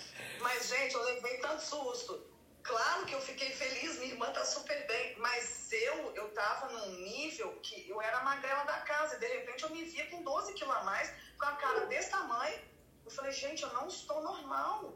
[0.41, 2.34] Mas, gente, eu levei tanto susto.
[2.65, 6.93] Claro que eu fiquei feliz, minha irmã tá super bem, mas eu, eu tava num
[6.93, 10.55] nível que eu era magrela da casa, e de repente eu me via com 12
[10.55, 12.59] quilos a mais, com a cara desse tamanho.
[13.05, 14.95] Eu falei, gente, eu não estou normal.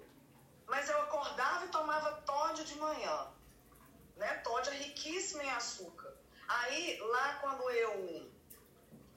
[0.66, 3.28] Mas eu acordava e tomava Todd de manhã.
[4.16, 4.35] Né?
[4.38, 6.14] Todd é riquíssimo em açúcar.
[6.48, 8.31] Aí, lá quando eu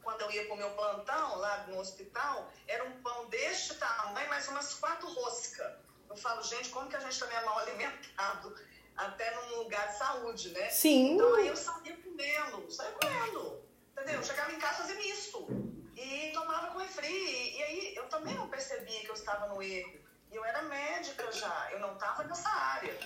[0.03, 4.47] quando eu ia pro meu plantão lá no hospital, era um pão deste tamanho, mais
[4.47, 5.73] umas quatro roscas.
[6.12, 8.54] Eu falo, gente, como que a gente também é mal alimentado?
[8.97, 10.69] Até num lugar de saúde, né?
[10.69, 11.13] Sim.
[11.13, 13.63] Então aí eu saía comendo, saía comendo.
[13.93, 14.15] Entendeu?
[14.15, 15.47] Eu chegava em casa fazia misto.
[15.95, 17.08] E tomava com refri.
[17.08, 20.02] E, e aí eu também não percebia que eu estava no erro.
[20.30, 23.00] E eu era médica já, eu não estava nessa área.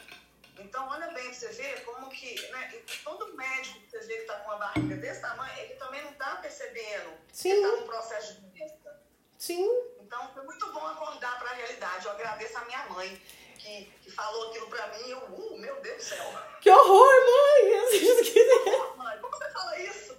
[0.58, 4.22] Então, olha bem pra você ver como que, né, todo médico que você vê que
[4.22, 7.50] está com uma barriga desse tamanho, ele também não está percebendo Sim.
[7.50, 9.04] que está num processo de doença.
[9.38, 9.95] Sim.
[10.16, 12.06] Então, foi muito bom acordar para a realidade.
[12.06, 13.22] Eu agradeço a minha mãe,
[13.60, 15.10] que, que falou aquilo para mim.
[15.10, 16.26] Eu, uh, meu Deus do céu.
[16.62, 17.66] Que horror, mãe!
[18.66, 20.18] Oh, mãe, como você fala isso?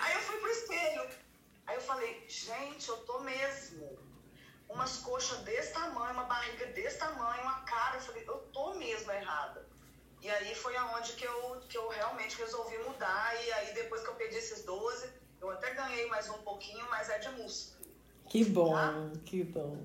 [0.00, 1.08] Aí eu fui pro espelho.
[1.68, 3.96] Aí eu falei, gente, eu tô mesmo.
[4.68, 7.96] Umas coxas desse tamanho, uma barriga desse tamanho, uma cara.
[7.96, 9.68] Eu falei, eu tô mesmo errada.
[10.20, 13.40] E aí foi aonde que eu, que eu realmente resolvi mudar.
[13.40, 17.08] E aí depois que eu perdi esses 12, eu até ganhei mais um pouquinho, mas
[17.08, 17.79] é de músculo.
[18.30, 18.94] Que bom, tá?
[19.26, 19.76] que bom.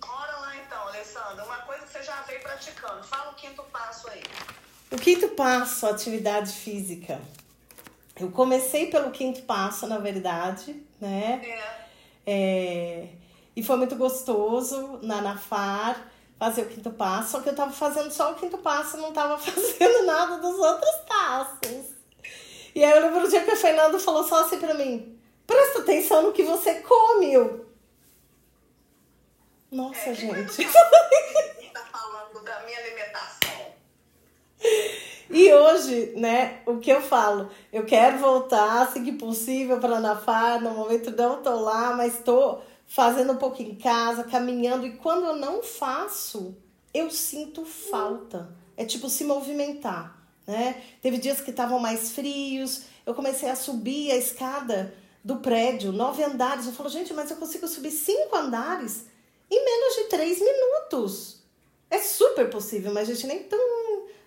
[0.00, 1.44] Bora lá então, Alessandra.
[1.44, 3.04] Uma coisa que você já veio praticando.
[3.04, 4.22] Fala o quinto passo aí.
[4.90, 7.20] O quinto passo, atividade física.
[8.18, 11.42] Eu comecei pelo quinto passo, na verdade, né?
[11.44, 11.82] É.
[12.26, 13.08] É,
[13.54, 18.10] e foi muito gostoso na Nafar fazer o quinto passo, só que eu tava fazendo
[18.10, 21.92] só o quinto passo, não tava fazendo nada dos outros passos.
[22.74, 25.80] E aí eu lembro o dia que o Fernando falou só assim pra mim: presta
[25.80, 27.34] atenção no que você come.
[27.34, 27.71] Eu,
[29.72, 30.64] nossa, É, gente.
[31.72, 33.72] tá falando da minha alimentação.
[35.30, 37.50] E hoje, né, o que eu falo?
[37.72, 40.60] Eu quero voltar, assim que possível, para Nafar.
[40.60, 44.86] No momento não tô lá, mas tô fazendo um pouco em casa, caminhando.
[44.86, 46.54] E quando eu não faço,
[46.92, 48.54] eu sinto falta.
[48.76, 50.82] É tipo se movimentar, né?
[51.00, 52.82] Teve dias que estavam mais frios.
[53.06, 56.66] Eu comecei a subir a escada do prédio, nove andares.
[56.66, 59.06] Eu falo, gente, mas eu consigo subir cinco andares
[59.52, 61.42] em menos de três minutos.
[61.90, 63.60] É super possível, mas a gente nem tão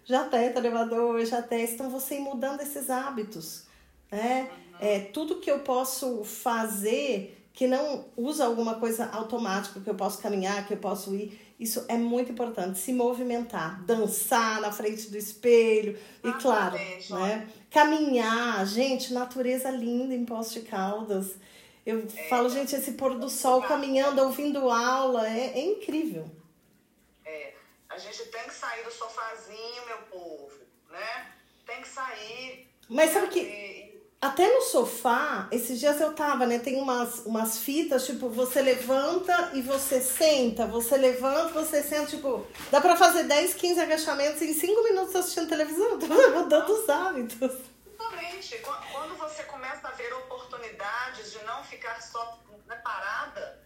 [0.04, 1.76] já testa elevador, já testa.
[1.76, 3.64] Então você ir mudando esses hábitos.
[4.12, 4.50] Né?
[4.80, 10.22] É, tudo que eu posso fazer que não usa alguma coisa automática, que eu posso
[10.22, 12.78] caminhar, que eu posso ir, isso é muito importante.
[12.78, 16.76] Se movimentar, dançar na frente do espelho, e claro,
[17.10, 17.48] né?
[17.72, 21.36] Caminhar, gente, natureza linda em Poços de Caldas.
[21.86, 26.26] Eu falo, gente, esse pôr do sol caminhando, ouvindo aula, é, é incrível.
[27.24, 27.54] É,
[27.90, 30.52] a gente tem que sair do sofazinho, meu povo,
[30.90, 31.32] né?
[31.66, 32.68] Tem que sair.
[32.90, 36.58] Mas sabe que E- até no sofá, esses dias eu tava, né?
[36.58, 42.48] Tem umas, umas fitas, tipo, você levanta e você senta, você levanta, você senta, tipo,
[42.72, 46.00] dá pra fazer 10, 15 agachamentos em 5 minutos assistindo televisão,
[46.34, 47.56] mudando os hábitos.
[48.20, 48.58] Exatamente.
[48.60, 53.64] Qu- Quando você começa a ver oportunidades de não ficar só né, parada,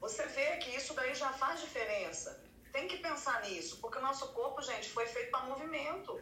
[0.00, 2.42] você vê que isso daí já faz diferença.
[2.72, 6.20] Tem que pensar nisso, porque o nosso corpo, gente, foi feito para movimento.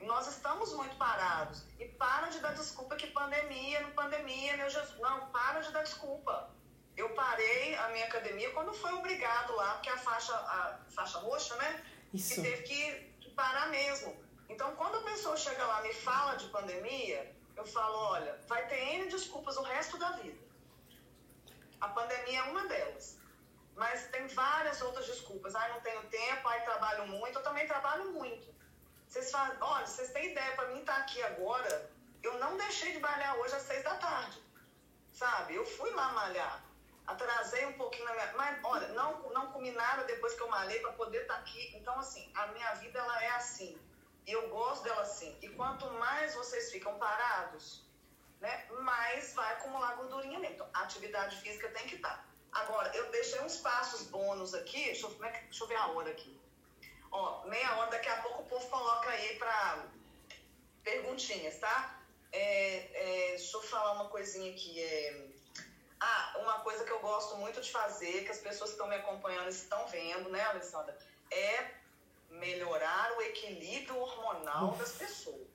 [0.00, 1.64] Nós estamos muito parados.
[1.78, 4.98] E para de dar desculpa que pandemia, não pandemia, meu Jesus.
[5.00, 6.50] Não, para de dar desculpa.
[6.96, 11.54] Eu parei a minha academia quando foi obrigado lá, porque a faixa, a faixa roxa,
[11.56, 11.84] né?
[12.12, 12.34] Isso.
[12.36, 14.16] que teve que parar mesmo.
[14.48, 18.66] Então, quando a pessoa chega lá e me fala de pandemia, eu falo, olha, vai
[18.68, 20.38] ter N desculpas o resto da vida.
[21.80, 23.18] A pandemia é uma delas.
[23.76, 25.54] Mas tem várias outras desculpas.
[25.54, 27.38] Ai, não tenho tempo, ai, trabalho muito.
[27.38, 28.48] Eu também trabalho muito.
[29.06, 31.90] Vocês fazem, olha, vocês têm ideia, para mim estar aqui agora,
[32.22, 34.42] eu não deixei de malhar hoje às seis da tarde.
[35.12, 35.54] Sabe?
[35.54, 36.64] Eu fui lá malhar.
[37.06, 38.32] Atrasei um pouquinho na minha.
[38.36, 41.72] Mas, olha, não, não comi nada depois que eu malhei para poder estar aqui.
[41.76, 43.57] Então, assim, a minha vida ela é assim.
[44.28, 45.34] E eu gosto dela assim.
[45.40, 47.82] E quanto mais vocês ficam parados,
[48.42, 50.56] né, mais vai acumular gordurinha mesmo.
[50.56, 52.28] Então, a atividade física tem que estar.
[52.52, 54.84] Agora, eu deixei uns passos bônus aqui.
[54.84, 56.38] Deixa eu, é que- deixa eu ver a hora aqui.
[57.10, 59.86] Ó, meia hora, daqui a pouco o povo coloca aí para
[60.84, 61.98] perguntinhas, tá?
[62.30, 64.78] É, é, deixa eu falar uma coisinha aqui.
[64.82, 65.38] É,
[66.00, 68.94] Ah, uma coisa que eu gosto muito de fazer, que as pessoas que estão me
[68.94, 70.96] acompanhando estão vendo, né, Alessandra?
[71.28, 71.74] É
[72.30, 75.48] melhorar o equilíbrio hormonal das pessoas.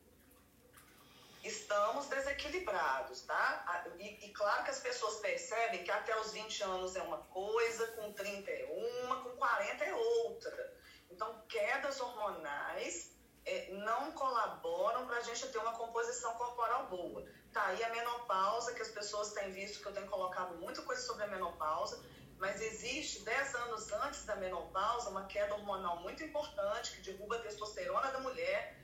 [1.44, 3.86] Estamos desequilibrados, tá?
[4.00, 7.88] E, e, claro que as pessoas percebem que até os 20 anos é uma coisa,
[7.88, 10.74] com 30 é uma, com 40 é outra.
[11.12, 13.14] Então, quedas hormonais
[13.46, 17.26] é, não colaboram para a gente ter uma composição corporal boa.
[17.52, 21.02] Tá aí a menopausa, que as pessoas têm visto que eu tenho colocado muita coisa
[21.02, 22.02] sobre a menopausa,
[22.44, 27.40] mas existe 10 anos antes da menopausa uma queda hormonal muito importante que derruba a
[27.40, 28.76] testosterona da mulher.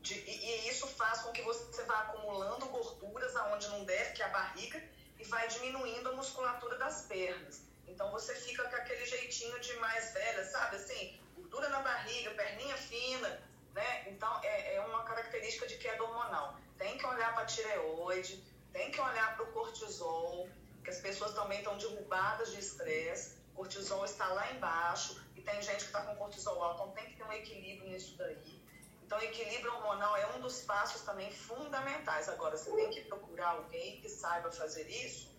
[0.00, 4.22] De, e, e, isso faz com que você vá acumulando gorduras aonde não deve, que
[4.22, 4.82] é a barriga,
[5.16, 7.62] e vai diminuindo a musculatura das pernas.
[7.86, 10.74] Então você fica com aquele jeitinho de mais velha, sabe?
[10.74, 13.40] Assim, gordura na barriga, perninha fina,
[13.74, 14.08] né?
[14.08, 16.58] Então, é, é uma característica de queda hormonal.
[16.76, 20.48] Tem que olhar para a tireoide, tem que olhar para o cortisol,
[20.84, 23.42] que as pessoas também estão derrubadas de estresse.
[23.54, 27.16] Cortisol está lá embaixo e tem gente que está com cortisol alto, então tem que
[27.16, 28.62] ter um equilíbrio nisso daí.
[29.02, 32.28] Então, equilíbrio hormonal é um dos passos também fundamentais.
[32.28, 35.34] Agora, você tem que procurar alguém que saiba fazer isso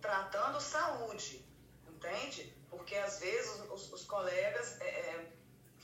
[0.00, 1.46] tratando saúde,
[1.86, 2.52] entende?
[2.68, 5.32] Porque às vezes os, os colegas é, é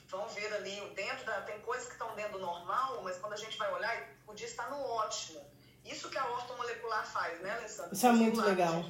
[0.08, 1.42] vão ver ali dentro da.
[1.42, 4.68] Tem coisas que estão dentro do normal, mas quando a gente vai olhar, podia estar
[4.70, 5.40] no ótimo.
[5.90, 7.94] Isso que a ortomolecular faz, né, Alessandra?
[7.94, 8.84] Isso é muito legal.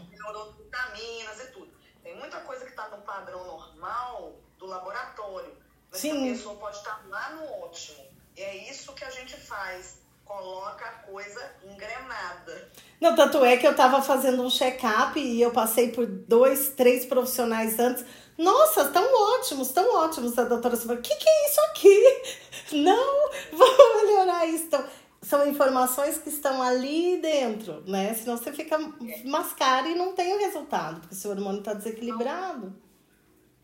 [0.58, 1.70] Vitaminas e tudo.
[2.02, 5.56] Tem muita coisa que está no padrão normal do laboratório.
[5.90, 6.30] Mas Sim.
[6.30, 8.04] a pessoa pode estar lá no ótimo.
[8.36, 10.00] E é isso que a gente faz.
[10.24, 12.70] Coloca a coisa engrenada.
[13.00, 17.06] Não, tanto é que eu estava fazendo um check-up e eu passei por dois, três
[17.06, 18.04] profissionais antes
[18.38, 20.38] nossa, tão ótimos, tão ótimos.
[20.38, 22.22] A doutora Silva, o que, que é isso aqui?
[22.84, 24.66] Não, vamos melhorar isso.
[24.66, 24.84] Então,
[25.28, 28.14] são informações que estão ali dentro, né?
[28.14, 28.78] Senão você fica
[29.26, 32.74] mascara e não tem o resultado, porque o seu hormônio está desequilibrado.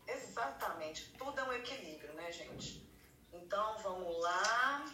[0.07, 1.11] Exatamente.
[1.17, 2.87] Tudo é um equilíbrio, né, gente?
[3.33, 4.85] Então, vamos lá.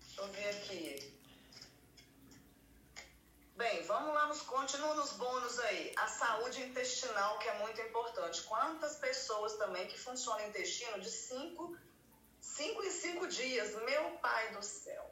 [0.00, 1.14] Deixa eu ver aqui.
[3.56, 5.92] Bem, vamos lá, nos continua nos bônus aí.
[5.96, 8.42] A saúde intestinal, que é muito importante.
[8.42, 11.76] Quantas pessoas também que funciona o intestino de 5
[12.40, 13.76] cinco em 5 dias?
[13.84, 15.09] Meu pai do céu.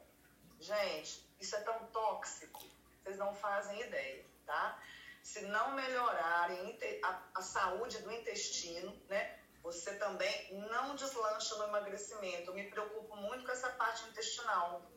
[0.59, 2.63] Gente, isso é tão tóxico.
[3.01, 4.81] Vocês não fazem ideia, tá?
[5.23, 9.39] Se não melhorarem a, a saúde do intestino, né?
[9.63, 12.51] Você também não deslancha no emagrecimento.
[12.51, 14.89] Eu me preocupo muito com essa parte intestinal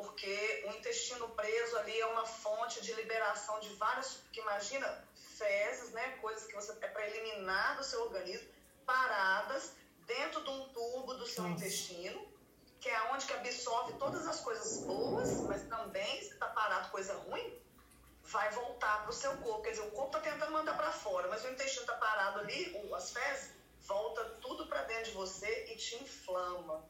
[0.00, 5.90] porque o intestino preso ali é uma fonte de liberação de várias, que imagina, fezes,
[5.90, 8.48] né, coisas que você é para eliminar do seu organismo,
[8.86, 9.74] paradas
[10.06, 11.54] dentro de um tubo do seu Nossa.
[11.54, 12.29] intestino,
[12.80, 17.14] que é onde que absorve todas as coisas boas, mas também se está parado coisa
[17.14, 17.54] ruim,
[18.24, 19.62] vai voltar para o seu corpo.
[19.62, 22.74] Quer dizer, o corpo está tentando mandar para fora, mas o intestino está parado ali,
[22.94, 23.50] as fezes,
[23.82, 26.82] volta tudo para dentro de você e te inflama.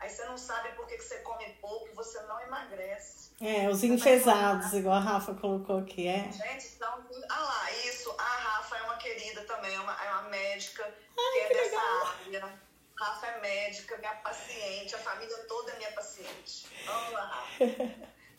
[0.00, 3.30] Aí você não sabe por que, que você come pouco e você não emagrece.
[3.40, 6.30] É, os enfesados, igual a Rafa colocou aqui, é.
[6.30, 10.22] Gente, então, ah lá, isso, a Rafa é uma querida também, é uma, é uma
[10.24, 12.06] médica Ai, que é que dessa legal.
[12.06, 12.60] área.
[12.98, 16.66] Rafa é médica, minha paciente, a família toda é minha paciente.
[16.88, 17.64] Amo a Rafa.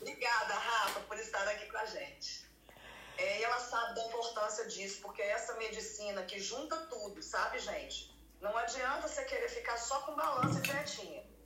[0.01, 2.47] Obrigada, Rafa, por estar aqui com a gente.
[3.17, 7.59] É, e ela sabe da importância disso, porque é essa medicina que junta tudo, sabe,
[7.59, 8.15] gente?
[8.39, 11.37] Não adianta você querer ficar só com balança e dietinha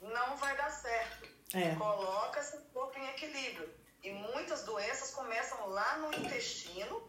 [0.00, 1.28] não vai dar certo.
[1.54, 1.74] É.
[1.74, 3.72] Coloca seu corpo em equilíbrio.
[4.02, 7.06] E muitas doenças começam lá no intestino,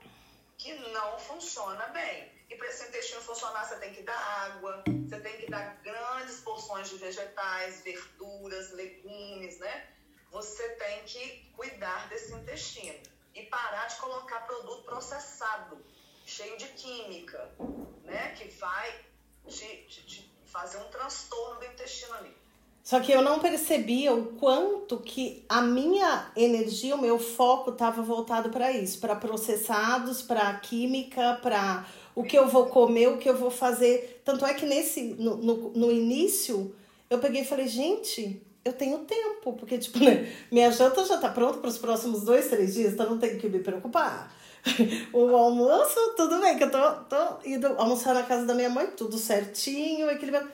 [0.58, 2.30] que não funciona bem.
[2.52, 6.42] E para esse intestino funcionar, você tem que dar água, você tem que dar grandes
[6.42, 9.88] porções de vegetais, verduras, legumes, né?
[10.32, 13.00] Você tem que cuidar desse intestino
[13.34, 15.82] e parar de colocar produto processado,
[16.26, 17.56] cheio de química,
[18.04, 18.36] né?
[18.36, 19.06] Que vai
[19.48, 22.36] te, te, te fazer um transtorno do intestino ali.
[22.84, 28.02] Só que eu não percebia o quanto que a minha energia, o meu foco estava
[28.02, 31.86] voltado para isso, para processados, para química, para
[32.16, 34.22] o que eu vou comer, o que eu vou fazer.
[34.24, 36.74] Tanto é que nesse no, no, no início
[37.10, 41.30] eu peguei e falei, gente, eu tenho tempo, porque tipo, né, minha janta já tá
[41.30, 44.34] pronta para os próximos dois, três dias, então não tenho que me preocupar.
[45.12, 48.88] o almoço, tudo bem, que eu tô, tô indo almoçar na casa da minha mãe,
[48.96, 50.50] tudo certinho, equilibrado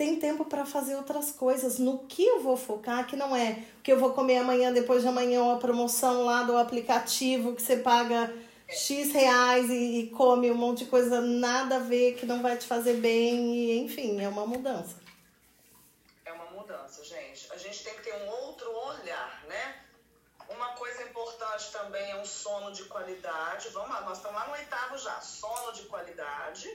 [0.00, 1.78] tem tempo para fazer outras coisas.
[1.78, 5.02] No que eu vou focar, que não é o que eu vou comer amanhã, depois
[5.02, 8.32] de amanhã, uma promoção lá do aplicativo que você paga
[8.70, 12.56] X reais e, e come um monte de coisa nada a ver, que não vai
[12.56, 14.96] te fazer bem, e enfim, é uma mudança.
[16.24, 17.52] É uma mudança, gente.
[17.52, 19.84] A gente tem que ter um outro olhar, né?
[20.48, 23.68] Uma coisa importante também é um sono de qualidade.
[23.68, 25.20] Vamos lá, nós estamos lá no oitavo já.
[25.20, 26.68] Sono de qualidade,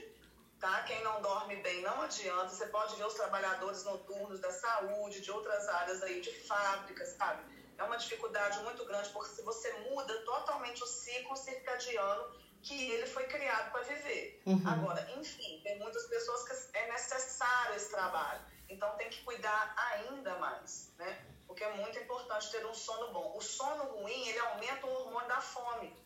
[0.58, 0.82] tá?
[0.82, 2.48] Quem não dorme bem não adianta.
[2.48, 7.55] Você pode ver os trabalhadores noturnos da saúde, de outras áreas aí, de fábricas, sabe?
[7.78, 13.06] É uma dificuldade muito grande, porque se você muda totalmente o ciclo circadiano que ele
[13.06, 14.42] foi criado para viver.
[14.46, 14.62] Uhum.
[14.66, 18.40] Agora, enfim, tem muitas pessoas que é necessário esse trabalho.
[18.68, 21.24] Então tem que cuidar ainda mais, né?
[21.46, 23.36] Porque é muito importante ter um sono bom.
[23.36, 25.96] O sono ruim, ele aumenta o hormônio da fome.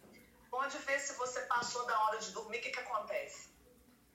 [0.51, 3.49] Pode ver se você passou da hora de dormir, o que, que acontece?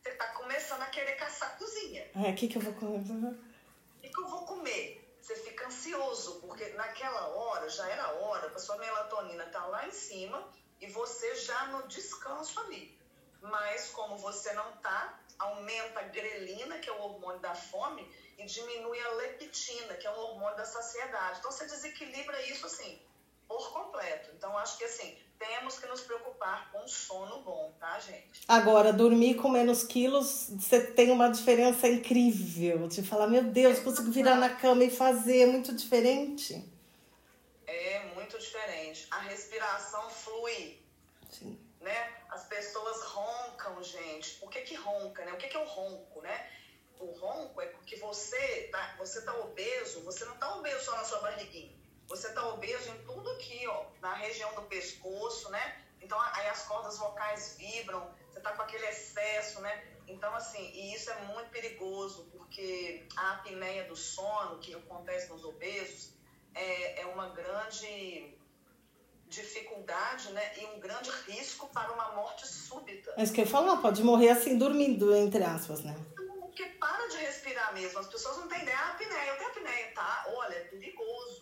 [0.03, 2.07] Você está começando a querer caçar a cozinha.
[2.13, 2.99] É, o que, que eu vou comer?
[2.99, 5.04] O que, que eu vou comer?
[5.25, 9.91] Você fica ansioso, porque naquela hora, já era hora, a sua melatonina tá lá em
[9.91, 10.47] cima
[10.79, 12.95] e você já no descanso ali.
[13.41, 18.03] Mas como você não tá, aumenta a grelina, que é o hormônio da fome,
[18.37, 21.39] e diminui a leptina, que é o hormônio da saciedade.
[21.39, 23.01] Então você desequilibra isso assim,
[23.47, 24.29] por completo.
[24.35, 28.41] Então acho que assim, temos que nos preocupar com sono bom, tá, gente?
[28.47, 32.87] Agora, dormir com menos quilos, você tem uma diferença incrível.
[32.87, 36.63] De falar, meu Deus, consigo virar na cama e fazer, é muito diferente.
[37.67, 39.07] É muito diferente.
[39.11, 40.79] A respiração flui.
[41.29, 41.59] Sim.
[41.79, 42.13] Né?
[42.29, 44.35] As pessoas roncam, gente.
[44.35, 45.33] Por que que ronca, né?
[45.33, 46.49] O que que é o ronco, né?
[46.99, 51.03] O ronco é porque você tá, você tá obeso, você não tá obeso só na
[51.03, 51.84] sua barriguinha.
[52.07, 55.81] Você tá obeso em tudo aqui, ó, na região do pescoço, né?
[56.01, 59.83] Então aí as cordas vocais vibram, você tá com aquele excesso, né?
[60.07, 65.43] Então, assim, e isso é muito perigoso, porque a apneia do sono, que acontece nos
[65.43, 66.13] obesos,
[66.53, 68.37] é, é uma grande
[69.27, 73.13] dificuldade né, e um grande risco para uma morte súbita.
[73.17, 75.95] É isso que eu ia falar, pode morrer assim dormindo, entre aspas, né?
[76.39, 79.93] Porque para de respirar mesmo, as pessoas não têm ideia, ah, apneia, eu tenho apneia,
[79.93, 80.25] tá?
[80.35, 81.34] Olha, é perigoso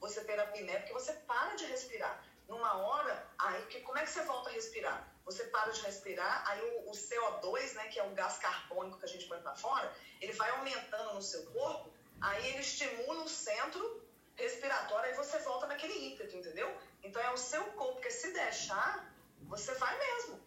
[0.00, 2.24] você ter apneia, porque você para de respirar.
[2.48, 5.08] Numa hora, aí que, como é que você volta a respirar?
[5.24, 9.04] Você para de respirar, aí o, o CO2, né, que é o gás carbônico que
[9.04, 13.28] a gente põe para fora, ele vai aumentando no seu corpo, aí ele estimula o
[13.28, 14.02] centro
[14.34, 16.74] respiratória e você volta naquele ímpeto, entendeu?
[17.04, 20.40] Então é o seu corpo, porque se deixar, você vai mesmo.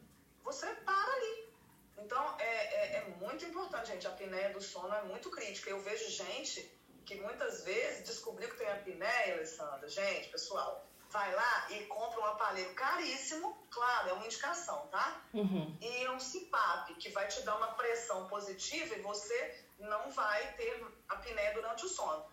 [0.43, 1.53] Você para ali.
[1.97, 4.07] Então é, é, é muito importante, gente.
[4.07, 5.69] A apneia do sono é muito crítica.
[5.69, 6.69] Eu vejo gente
[7.05, 9.87] que muitas vezes descobriu que tem apneia, Alessandra.
[9.87, 15.21] Gente, pessoal, vai lá e compra um aparelho caríssimo, claro, é uma indicação, tá?
[15.33, 15.77] Uhum.
[15.79, 20.53] E é um CPAP, que vai te dar uma pressão positiva e você não vai
[20.53, 22.25] ter apneia durante o sono.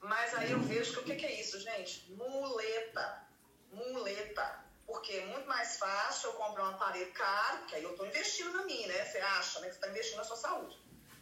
[0.00, 2.12] Mas aí eu vejo que o que, que é isso, gente?
[2.12, 3.26] Muleta.
[3.72, 4.64] Muleta.
[4.86, 8.52] Porque é muito mais fácil eu comprar um aparelho caro, que aí eu estou investindo
[8.52, 9.04] na minha, né?
[9.04, 10.78] Você acha né, que você está investindo na sua saúde.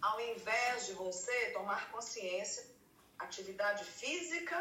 [0.09, 2.67] Ao invés de você tomar consciência,
[3.19, 4.57] atividade física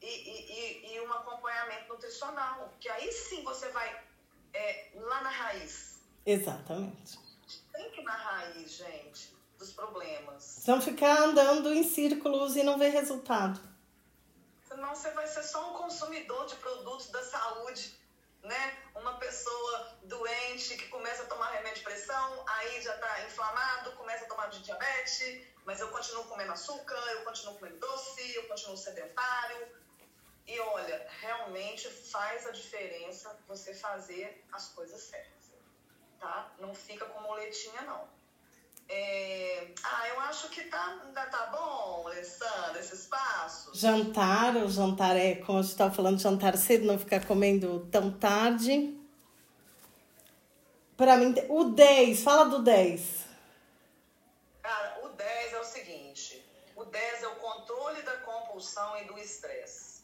[0.00, 2.72] e, e, e, um acompanhamento nutricional.
[2.78, 3.88] Que aí sim você vai
[4.52, 6.00] é, lá na raiz.
[6.26, 7.18] Exatamente.
[7.72, 9.32] Tem que ir na raiz, gente
[9.62, 10.64] dos problemas.
[10.66, 13.60] Não ficar andando em círculos e não ver resultado.
[14.66, 17.94] Senão você vai ser só um consumidor de produtos da saúde,
[18.42, 18.78] né?
[18.94, 24.24] Uma pessoa doente que começa a tomar remédio de pressão, aí já está inflamado, começa
[24.24, 28.76] a tomar de diabetes, mas eu continuo comendo açúcar, eu continuo comendo doce, eu continuo
[28.76, 29.80] sedentário.
[30.46, 35.52] E olha, realmente faz a diferença você fazer as coisas certas,
[36.18, 36.52] tá?
[36.58, 38.21] Não fica com moletinha, não.
[38.88, 39.68] É...
[39.82, 43.70] Ah, eu acho que tá, ainda tá bom, Alessandra, esse espaço.
[43.74, 48.10] Jantar, o jantar é, como a gente estava falando, jantar cedo, não ficar comendo tão
[48.10, 48.98] tarde.
[50.96, 53.24] Para mim, o 10, fala do 10.
[54.62, 56.44] Cara, o 10 é o seguinte:
[56.76, 60.02] o 10 é o controle da compulsão e do estresse.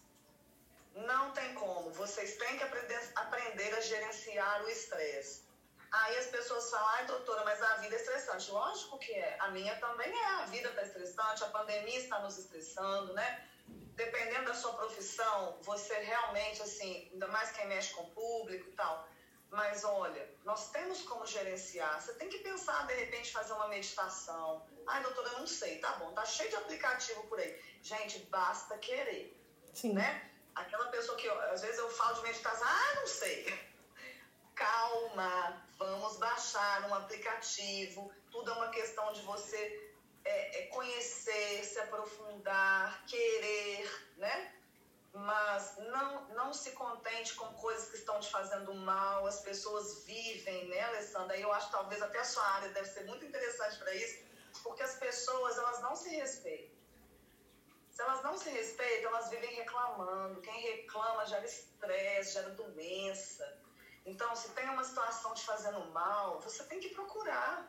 [1.07, 5.43] Não tem como, vocês têm que aprender, aprender a gerenciar o estresse.
[5.91, 8.51] Aí as pessoas falam, ai doutora, mas a vida é estressante.
[8.51, 9.36] Lógico que é.
[9.41, 10.26] A minha também é.
[10.26, 13.49] A vida está estressante, a pandemia está nos estressando, né?
[13.95, 18.72] Dependendo da sua profissão, você realmente, assim, ainda mais quem mexe com o público e
[18.72, 19.09] tal.
[19.51, 22.01] Mas olha, nós temos como gerenciar.
[22.01, 24.66] Você tem que pensar, de repente, fazer uma meditação.
[24.86, 25.78] Ai, doutora, eu não sei.
[25.78, 27.59] Tá bom, tá cheio de aplicativo por aí.
[27.82, 29.34] Gente, basta querer.
[29.72, 29.95] Sim.
[29.95, 30.30] Né?
[30.55, 33.68] Aquela pessoa que, eu, às vezes, eu falo de meditação, ah, não sei
[34.55, 38.12] calma, vamos baixar um aplicativo.
[38.31, 39.93] Tudo é uma questão de você
[40.24, 44.55] é, é conhecer, se aprofundar, querer, né?
[45.14, 49.26] Mas não, não se contente com coisas que estão te fazendo mal.
[49.26, 51.37] As pessoas vivem, né, Alessandra?
[51.37, 54.22] Eu acho que talvez até a sua área deve ser muito interessante para isso,
[54.62, 56.76] porque as pessoas elas não se respeitam.
[57.91, 60.41] Se elas não se respeitam, elas vivem reclamando.
[60.41, 63.57] Quem reclama gera estresse, gera doença.
[64.09, 67.68] Então, se tem uma situação te fazendo mal, você tem que procurar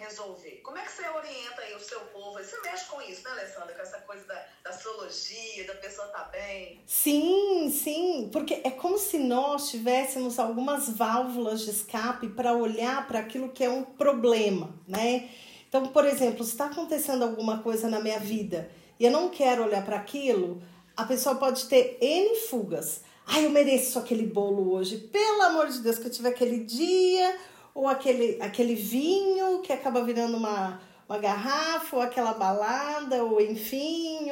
[0.00, 0.60] resolver.
[0.62, 2.38] Como é que você orienta aí o seu povo?
[2.38, 3.74] Você mexe com isso, né, Alessandra?
[3.74, 6.80] Com essa coisa da, da astrologia, da pessoa tá bem?
[6.86, 13.18] Sim, sim, porque é como se nós tivéssemos algumas válvulas de escape para olhar para
[13.18, 15.30] aquilo que é um problema, né?
[15.68, 19.64] Então, por exemplo, se está acontecendo alguma coisa na minha vida e eu não quero
[19.64, 20.62] olhar para aquilo,
[20.96, 23.02] a pessoa pode ter N fugas.
[23.32, 24.98] Ai, eu mereço aquele bolo hoje.
[24.98, 27.38] Pelo amor de Deus, que eu tive aquele dia
[27.72, 34.28] ou aquele, aquele vinho que acaba virando uma, uma garrafa, ou aquela balada, ou enfim,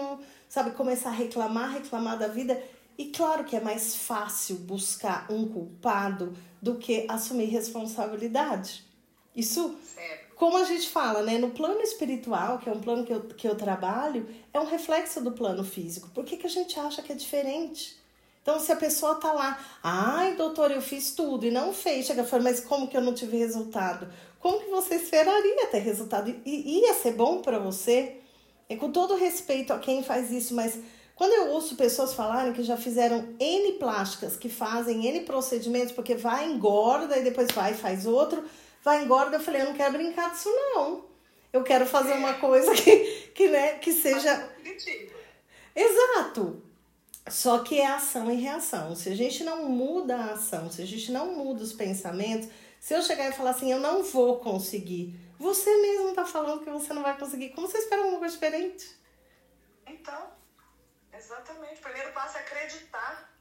[0.48, 2.60] sabe, começar a reclamar, reclamar da vida.
[2.98, 8.84] E claro que é mais fácil buscar um culpado do que assumir responsabilidade.
[9.32, 9.76] Isso,
[10.34, 11.38] como a gente fala, né?
[11.38, 15.22] No plano espiritual, que é um plano que eu, que eu trabalho, é um reflexo
[15.22, 16.08] do plano físico.
[16.08, 17.97] Por que, que a gente acha que é diferente?
[18.48, 22.22] Então, se a pessoa tá lá, ai, doutor, eu fiz tudo e não fez, chega
[22.22, 24.10] e fala, mas como que eu não tive resultado?
[24.40, 26.34] Como que você esperaria ter resultado?
[26.46, 28.16] E ia ser bom para você?
[28.66, 30.78] É com todo respeito a quem faz isso, mas
[31.14, 36.14] quando eu ouço pessoas falarem que já fizeram N plásticas, que fazem N procedimentos, porque
[36.14, 38.42] vai, engorda e depois vai e faz outro,
[38.82, 41.04] vai, engorda, eu falei, eu não quero brincar disso, não.
[41.52, 44.48] Eu quero fazer uma coisa que, que, né, que seja.
[45.76, 46.67] Exato.
[47.30, 48.94] Só que é ação e reação.
[48.94, 52.48] Se a gente não muda a ação, se a gente não muda os pensamentos,
[52.80, 56.70] se eu chegar e falar assim, eu não vou conseguir, você mesmo tá falando que
[56.70, 57.50] você não vai conseguir.
[57.50, 58.90] Como você espera alguma coisa diferente?
[59.86, 60.30] Então,
[61.12, 61.78] exatamente.
[61.78, 63.32] O primeiro passo é acreditar.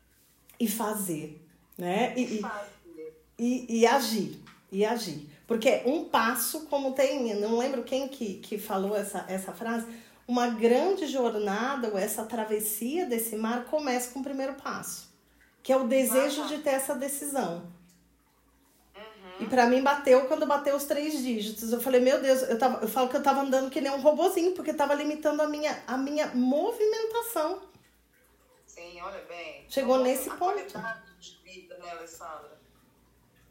[0.59, 1.45] E fazer,
[1.77, 2.13] né?
[2.15, 3.23] E, e fazer.
[3.37, 4.43] E, e agir.
[4.71, 5.29] E agir.
[5.47, 9.87] Porque um passo, como tem, não lembro quem que, que falou essa, essa frase,
[10.27, 15.09] uma grande jornada ou essa travessia desse mar começa com o primeiro passo,
[15.63, 17.71] que é o desejo de ter essa decisão.
[18.93, 19.37] Uhum.
[19.39, 21.71] E para mim bateu quando bateu os três dígitos.
[21.71, 24.01] Eu falei, meu Deus, eu, tava, eu falo que eu tava andando que nem um
[24.01, 27.61] robozinho, porque tava limitando a minha, a minha movimentação.
[28.65, 29.65] Sim, olha bem.
[29.69, 30.71] Chegou então, nesse ponto.
[30.71, 32.59] Qualidade de vida, né, Alessandra?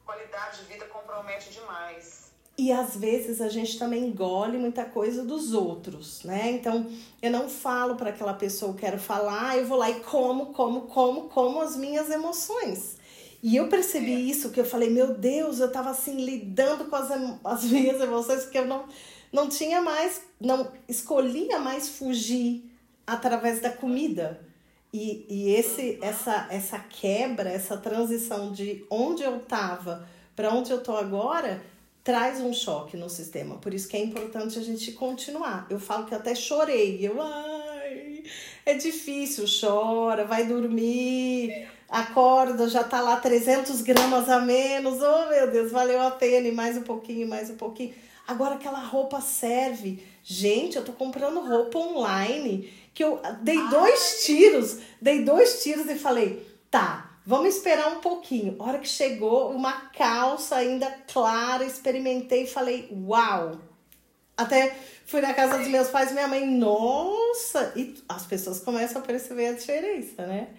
[0.05, 2.26] Qualidade de vida compromete demais.
[2.59, 6.52] E às vezes a gente também engole muita coisa dos outros, né?
[6.52, 6.86] Então
[7.20, 10.82] eu não falo para aquela pessoa, eu quero falar, eu vou lá e como, como,
[10.82, 12.96] como, como as minhas emoções.
[13.42, 14.20] E eu percebi é.
[14.20, 17.11] isso, que eu falei, meu Deus, eu tava assim lidando com as,
[17.44, 18.84] as minhas emoções, porque eu não,
[19.30, 22.64] não tinha mais, não escolhia mais fugir
[23.07, 24.40] através da comida.
[24.92, 30.82] E, e esse, essa, essa quebra, essa transição de onde eu tava para onde eu
[30.82, 31.62] tô agora
[32.07, 33.57] traz um choque no sistema.
[33.57, 35.66] Por isso que é importante a gente continuar.
[35.68, 37.04] Eu falo que até chorei.
[37.04, 38.22] Eu, ai,
[38.64, 45.02] é difícil, chora, vai dormir, acorda, já tá lá 300 gramas a menos.
[45.02, 46.46] Oh, meu Deus, valeu a pena.
[46.46, 47.92] E mais um pouquinho, mais um pouquinho.
[48.24, 50.00] Agora aquela roupa serve.
[50.22, 55.96] Gente, eu tô comprando roupa online que eu dei dois tiros, dei dois tiros e
[55.96, 58.57] falei, tá, Vamos esperar um pouquinho.
[58.61, 63.61] A hora que chegou, uma calça ainda clara, experimentei e falei, uau!
[64.37, 64.72] Até
[65.07, 67.72] fui na casa dos meus pais e minha mãe, nossa!
[67.74, 70.57] E as pessoas começam a perceber a diferença, né?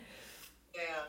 [0.73, 1.05] É,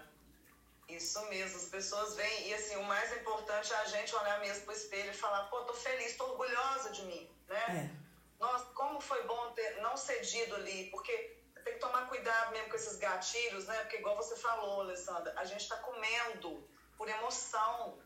[0.91, 1.57] isso mesmo.
[1.57, 5.11] As pessoas vêm, e assim, o mais importante é a gente olhar mesmo pro espelho
[5.11, 7.91] e falar, pô, tô feliz, tô orgulhosa de mim, né?
[7.93, 8.09] É.
[8.39, 12.77] Nossa, como foi bom ter não cedido ali, porque tem que tomar cuidado mesmo com
[12.77, 13.79] esses gatilhos, né?
[13.81, 17.99] Porque, igual você falou, Alessandra, a gente está comendo por emoção,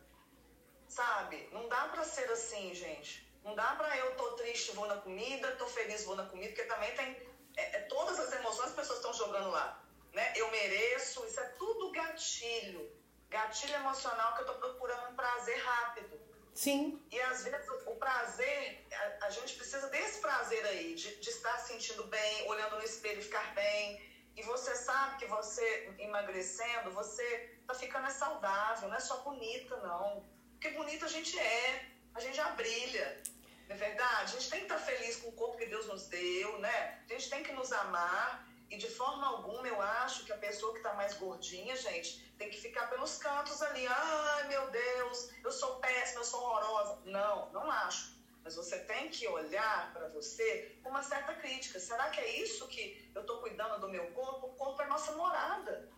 [0.89, 1.49] sabe?
[1.53, 3.31] Não dá para ser assim, gente.
[3.43, 6.65] Não dá para eu tô triste, vou na comida, tô feliz, vou na comida, porque
[6.65, 9.83] também tem é, é, todas as emoções as pessoas estão jogando lá,
[10.13, 10.33] né?
[10.37, 12.91] Eu mereço, isso é tudo gatilho.
[13.29, 16.21] Gatilho emocional que eu tô procurando um prazer rápido.
[16.55, 17.03] Sim.
[17.11, 21.57] E às vezes o prazer, a, a gente precisa desse prazer aí, de, de estar
[21.59, 24.01] sentindo bem, olhando no espelho e ficar bem.
[24.37, 30.25] E você sabe que você emagrecendo, você tá ficando saudável, não é só bonita, não.
[30.53, 33.23] Porque bonita a gente é, a gente já brilha.
[33.69, 34.37] Não é verdade?
[34.37, 37.03] A gente tem que estar feliz com o corpo que Deus nos deu, né?
[37.09, 38.47] A gente tem que nos amar.
[38.73, 42.49] E de forma alguma eu acho que a pessoa que está mais gordinha, gente, tem
[42.49, 43.87] que ficar pelos cantos ali.
[43.87, 47.03] Ai, meu Deus, eu sou péssima, eu sou horrorosa.
[47.05, 48.17] Não, não acho.
[48.43, 51.79] Mas você tem que olhar para você com uma certa crítica.
[51.79, 54.47] Será que é isso que eu estou cuidando do meu corpo?
[54.47, 55.91] O corpo é nossa morada.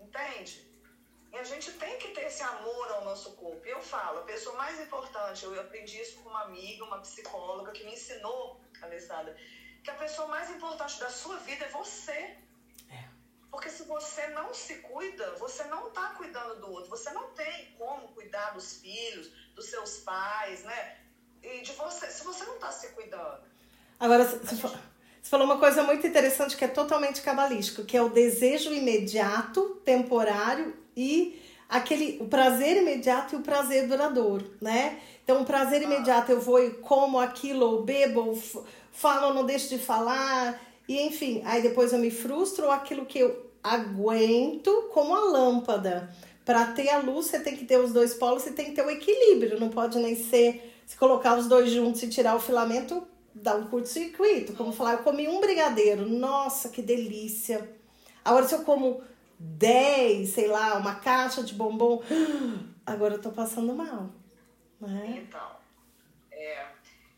[0.00, 0.68] Entende?
[1.32, 3.64] E a gente tem que ter esse amor ao nosso corpo.
[3.64, 7.84] Eu falo, a pessoa mais importante, eu aprendi isso com uma amiga, uma psicóloga, que
[7.84, 9.36] me ensinou, Alessandra,
[9.82, 12.36] que a pessoa mais importante da sua vida é você.
[12.90, 13.04] É.
[13.50, 16.90] Porque se você não se cuida, você não está cuidando do outro.
[16.90, 20.98] Você não tem como cuidar dos filhos, dos seus pais, né?
[21.42, 23.42] E de você, se você não está se cuidando.
[23.98, 24.62] Agora, você, gente...
[24.62, 29.80] você falou uma coisa muito interessante que é totalmente cabalístico, que é o desejo imediato,
[29.84, 35.00] temporário e aquele o prazer imediato e o prazer duradouro, né?
[35.24, 38.38] Então, o prazer imediato eu vou e como aquilo, ou bebo, ou
[38.90, 43.06] falo, ou não deixo de falar, e enfim, aí depois eu me frustro, ou aquilo
[43.06, 46.12] que eu aguento como a lâmpada.
[46.44, 48.84] Para ter a luz, você tem que ter os dois polos, você tem que ter
[48.84, 53.06] o equilíbrio, não pode nem ser se colocar os dois juntos e tirar o filamento,
[53.32, 54.54] dá um curto-circuito.
[54.54, 57.70] Como falar, eu comi um brigadeiro, nossa, que delícia.
[58.24, 59.00] Agora, se eu como
[59.38, 62.02] 10, sei lá, uma caixa de bombom,
[62.84, 64.10] agora eu tô passando mal.
[64.82, 65.22] Né?
[65.22, 65.56] Então,
[66.32, 66.66] é,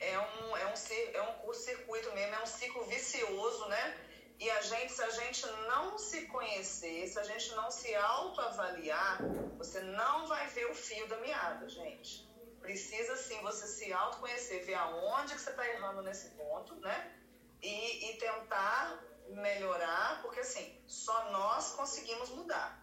[0.00, 3.98] é, um, é, um, é um curto-circuito mesmo, é um ciclo vicioso, né?
[4.38, 9.18] E a gente, se a gente não se conhecer, se a gente não se autoavaliar,
[9.56, 12.28] você não vai ver o fio da meada, gente.
[12.60, 17.14] Precisa sim você se autoconhecer, ver aonde que você está errando nesse ponto, né?
[17.62, 22.78] E, e tentar melhorar, porque assim, só nós conseguimos mudar.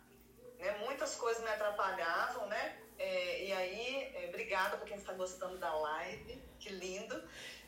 [0.57, 0.75] Né?
[0.85, 2.81] Muitas coisas me atrapalhavam, né?
[3.01, 7.17] É, e aí, é, obrigada para quem está gostando da live, que lindo.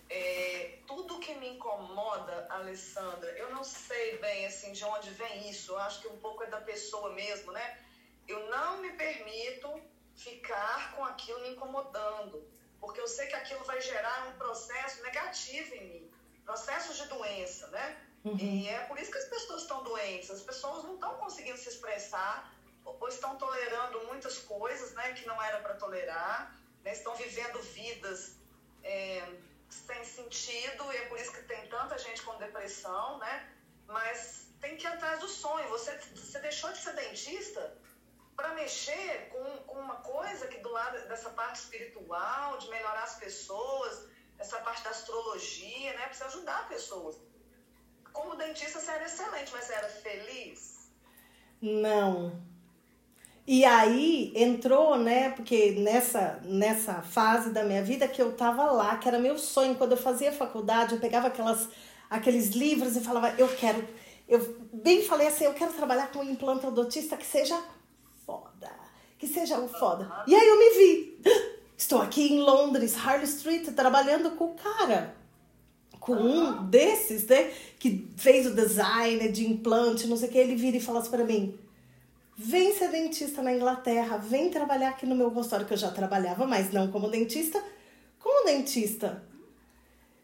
[0.08, 5.72] É, tudo que me incomoda, Alessandra, eu não sei bem assim de onde vem isso.
[5.72, 7.80] Eu acho que um pouco é da pessoa mesmo, né?
[8.28, 9.82] Eu não me permito
[10.16, 12.48] ficar com aquilo me incomodando,
[12.80, 16.12] porque eu sei que aquilo vai gerar um processo negativo em mim,
[16.46, 17.98] processo de doença, né?
[18.24, 18.38] Uhum.
[18.38, 20.30] E é por isso que as pessoas estão doentes.
[20.30, 22.53] As pessoas não estão conseguindo se expressar
[22.86, 28.38] ou estão tolerando muitas coisas né, que não era para tolerar, né, estão vivendo vidas
[28.84, 29.28] é,
[29.70, 33.50] sem sentido, e é por isso que tem tanta gente com depressão, né?
[33.88, 35.68] Mas tem que ir atrás do sonho.
[35.70, 37.78] Você, você deixou de ser dentista
[38.36, 43.16] para mexer com, com uma coisa que do lado dessa parte espiritual, de melhorar as
[43.16, 44.08] pessoas,
[44.38, 46.06] essa parte da astrologia, né?
[46.08, 47.18] Precisa ajudar pessoas.
[48.12, 50.92] Como dentista, você era excelente, mas você era feliz?
[51.62, 52.44] Não.
[53.46, 55.32] E aí entrou, né?
[55.32, 59.76] Porque nessa, nessa fase da minha vida que eu tava lá, que era meu sonho,
[59.76, 61.68] quando eu fazia faculdade, eu pegava aquelas,
[62.10, 63.86] aqueles livros e falava, eu quero.
[64.30, 67.62] Eu bem falei assim, eu quero trabalhar com um implantodotista que seja
[68.26, 68.72] foda.
[69.20, 70.10] Que seja o foda.
[70.26, 71.22] E aí eu me vi.
[71.78, 75.16] Estou aqui em Londres, Harley Street, trabalhando com o cara.
[76.00, 77.52] Com um desses, né?
[77.78, 80.38] Que fez o design de implante, não sei o que.
[80.38, 81.60] Ele vira e fala assim pra mim
[82.36, 86.48] Vem ser dentista na Inglaterra, vem trabalhar aqui no meu consultório, que eu já trabalhava,
[86.48, 87.64] mas não como dentista,
[88.18, 89.24] como dentista.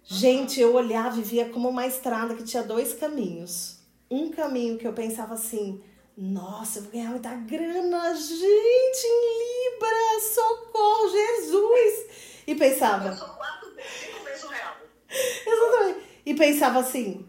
[0.03, 3.77] Gente, eu olhava e via como uma estrada que tinha dois caminhos.
[4.09, 5.83] Um caminho que eu pensava assim,
[6.17, 12.07] nossa, eu vou ganhar muita grana, gente, em Libra, socorro, Jesus!
[12.47, 13.09] E pensava.
[13.09, 14.73] Eu sou quatro, cinco vezes o real.
[15.45, 15.99] Exatamente.
[16.25, 17.23] E pensava assim,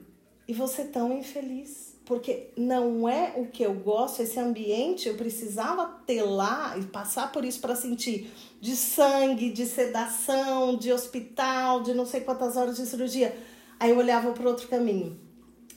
[0.49, 5.87] e você tão infeliz porque não é o que eu gosto, esse ambiente eu precisava
[6.05, 11.95] ter lá e passar por isso para sentir de sangue, de sedação, de hospital, de
[11.95, 13.39] não sei quantas horas de cirurgia.
[13.79, 15.21] Aí eu olhava para outro caminho.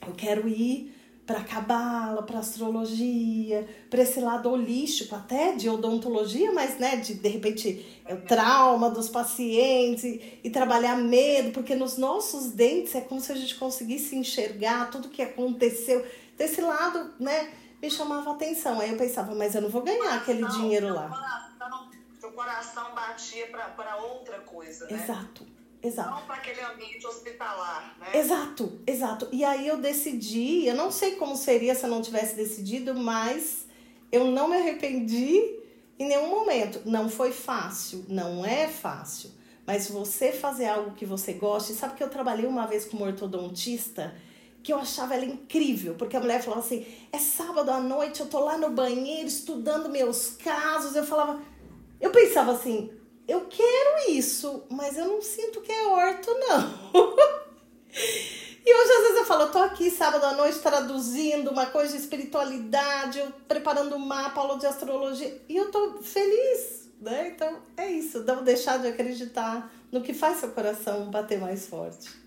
[0.08, 0.92] Eu quero ir
[1.26, 7.30] para cabala, para astrologia, para esse lado holístico até de odontologia, mas né, de de
[7.30, 13.02] repente é o trauma dos pacientes e, e, trabalhar medo, porque nos nossos dentes é
[13.02, 16.04] como se a gente conseguisse enxergar tudo que aconteceu
[16.38, 18.80] desse lado, né, me chamava atenção.
[18.80, 21.10] Aí eu pensava, mas eu não vou ganhar aquele dinheiro lá.
[21.10, 24.94] Coração, seu coração batia para outra coisa, né?
[24.94, 25.46] Exato.
[25.84, 26.12] Exato.
[26.12, 28.18] Não para aquele ambiente hospitalar, né?
[28.18, 29.28] Exato, exato.
[29.34, 33.68] E aí eu decidi, eu não sei como seria se eu não tivesse decidido, mas
[34.10, 35.60] eu não me arrependi
[36.00, 36.82] em nenhum momento.
[36.86, 39.30] Não foi fácil, não é fácil.
[39.68, 44.16] Mas você fazer algo que você gosta, sabe que eu trabalhei uma vez como ortodontista
[44.64, 48.28] que eu achava ela incrível, porque a mulher falava assim: é sábado à noite, eu
[48.28, 50.96] tô lá no banheiro estudando meus casos.
[50.96, 51.42] Eu falava,
[52.00, 52.90] eu pensava assim:
[53.28, 56.94] eu quero isso, mas eu não sinto que é orto, não.
[58.66, 61.92] e hoje, às vezes, eu falo: eu tô aqui sábado à noite traduzindo uma coisa
[61.92, 67.34] de espiritualidade, eu preparando mapa, aula de astrologia, e eu tô feliz, né?
[67.36, 72.23] Então é isso, não deixar de acreditar no que faz seu coração bater mais forte.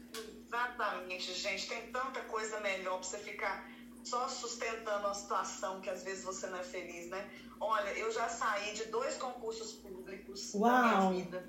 [0.57, 1.69] Exatamente, gente.
[1.69, 3.69] Tem tanta coisa melhor para você ficar
[4.03, 7.31] só sustentando uma situação que às vezes você não é feliz, né?
[7.61, 10.71] Olha, eu já saí de dois concursos públicos Uau.
[10.71, 11.49] na minha vida,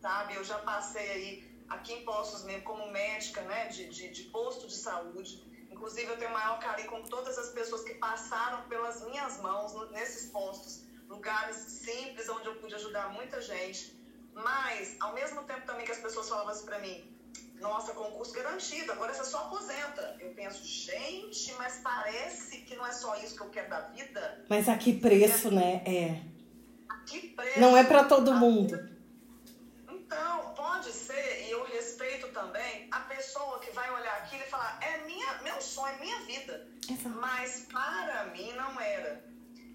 [0.00, 0.34] sabe?
[0.34, 4.66] Eu já passei aí aqui em Postos mesmo, como médica, né, de, de, de posto
[4.66, 5.42] de saúde.
[5.70, 10.30] Inclusive, eu tenho maior carinho com todas as pessoas que passaram pelas minhas mãos nesses
[10.30, 13.96] postos, lugares simples onde eu pude ajudar muita gente.
[14.34, 17.11] Mas, ao mesmo tempo também que as pessoas falavam assim para mim,
[17.62, 20.16] nossa, concurso garantido, agora você só aposenta.
[20.20, 24.44] Eu penso, gente, mas parece que não é só isso que eu quero da vida.
[24.50, 25.50] Mas a que preço, é.
[25.52, 25.82] né?
[25.86, 26.22] É.
[26.92, 27.60] A que preço?
[27.60, 28.76] Não é para todo mundo.
[29.88, 34.78] Então, pode ser, e eu respeito também a pessoa que vai olhar aquilo e falar,
[34.82, 36.68] é minha, meu sonho, minha vida.
[36.90, 37.16] Exato.
[37.16, 39.24] Mas para mim não era.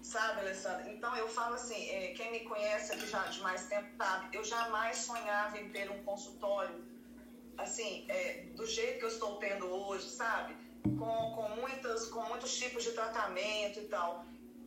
[0.02, 0.90] Sabe, Alessandra?
[0.90, 4.44] Então eu falo assim, é, quem me conhece aqui já de mais tempo sabe, eu
[4.44, 6.87] jamais sonhava em ter um consultório
[7.58, 10.56] assim, é, do jeito que eu estou tendo hoje, sabe?
[10.82, 14.24] Com, com, muitas, com muitos tipos de tratamento e tal.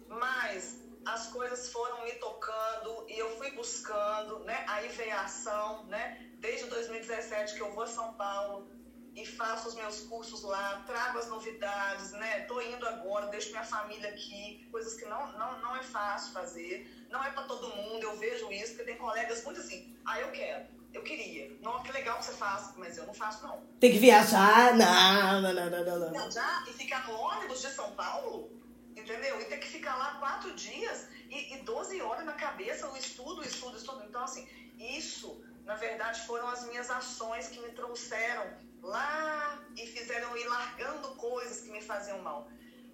[0.08, 4.64] Mas as coisas foram me tocando e eu fui buscando, né?
[4.68, 6.30] Aí veio a ação, né?
[6.40, 8.68] Desde 2017 que eu vou a São Paulo
[9.16, 12.42] e faço os meus cursos lá, trago as novidades, né?
[12.42, 17.08] Tô indo agora, deixo minha família aqui, coisas que não, não, não é fácil fazer,
[17.10, 20.32] não é para todo mundo, eu vejo isso, porque tem colegas muito assim, ah, eu
[20.32, 21.58] quero, eu queria.
[21.62, 23.62] Não, que legal que você faz, mas eu não faço, não.
[23.80, 24.76] Tem que viajar?
[24.76, 26.12] Não, não, não, não, não.
[26.12, 28.52] Viajar e ficar no ônibus de São Paulo?
[28.96, 29.40] Entendeu?
[29.42, 33.42] E ter que ficar lá quatro dias e, e 12 horas na cabeça, o estudo,
[33.44, 34.04] estudo, estudo.
[34.04, 38.46] Então, assim, isso, na verdade, foram as minhas ações que me trouxeram
[38.84, 42.50] lá e fizeram ir largando coisas que me faziam mal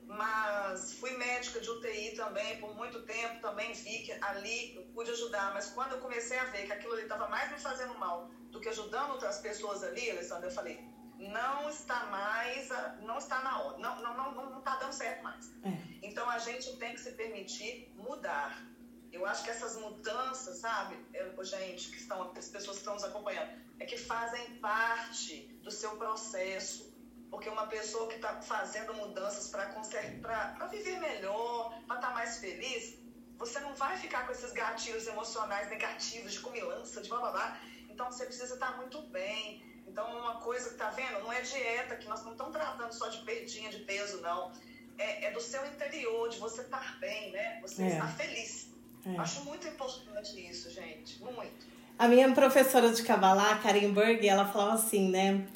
[0.07, 5.11] mas fui médica de UTI também por muito tempo, também vi que ali eu pude
[5.11, 8.29] ajudar, mas quando eu comecei a ver que aquilo ali estava mais me fazendo mal
[8.49, 10.79] do que ajudando outras pessoas ali, Alessandra, eu falei,
[11.17, 12.69] não está mais,
[13.01, 15.51] não está na hora, não não não não está dando certo mais.
[15.63, 15.97] É.
[16.01, 18.65] Então a gente tem que se permitir mudar.
[19.11, 23.03] Eu acho que essas mudanças, sabe, eu, gente, que estão, as pessoas que estão nos
[23.03, 23.49] acompanhando,
[23.79, 26.86] é que fazem parte do seu processo
[27.29, 32.97] porque uma pessoa que está fazendo mudanças para viver melhor, para estar tá mais feliz,
[33.37, 37.61] você não vai ficar com esses gatilhos emocionais negativos, de comilança, de blá blá blá.
[37.89, 39.63] Então você precisa estar tá muito bem.
[39.87, 43.07] Então, uma coisa que tá vendo, não é dieta, que nós não estamos tratando só
[43.07, 44.51] de perdinha de peso, não.
[44.97, 47.59] É, é do seu interior, de você estar bem, né?
[47.61, 47.87] Você é.
[47.87, 48.69] estar feliz.
[49.05, 49.17] É.
[49.17, 51.21] Acho muito importante isso, gente.
[51.23, 51.65] Muito.
[51.97, 55.47] A minha professora de Kabbalah, Karen Berg, ela falava assim, né?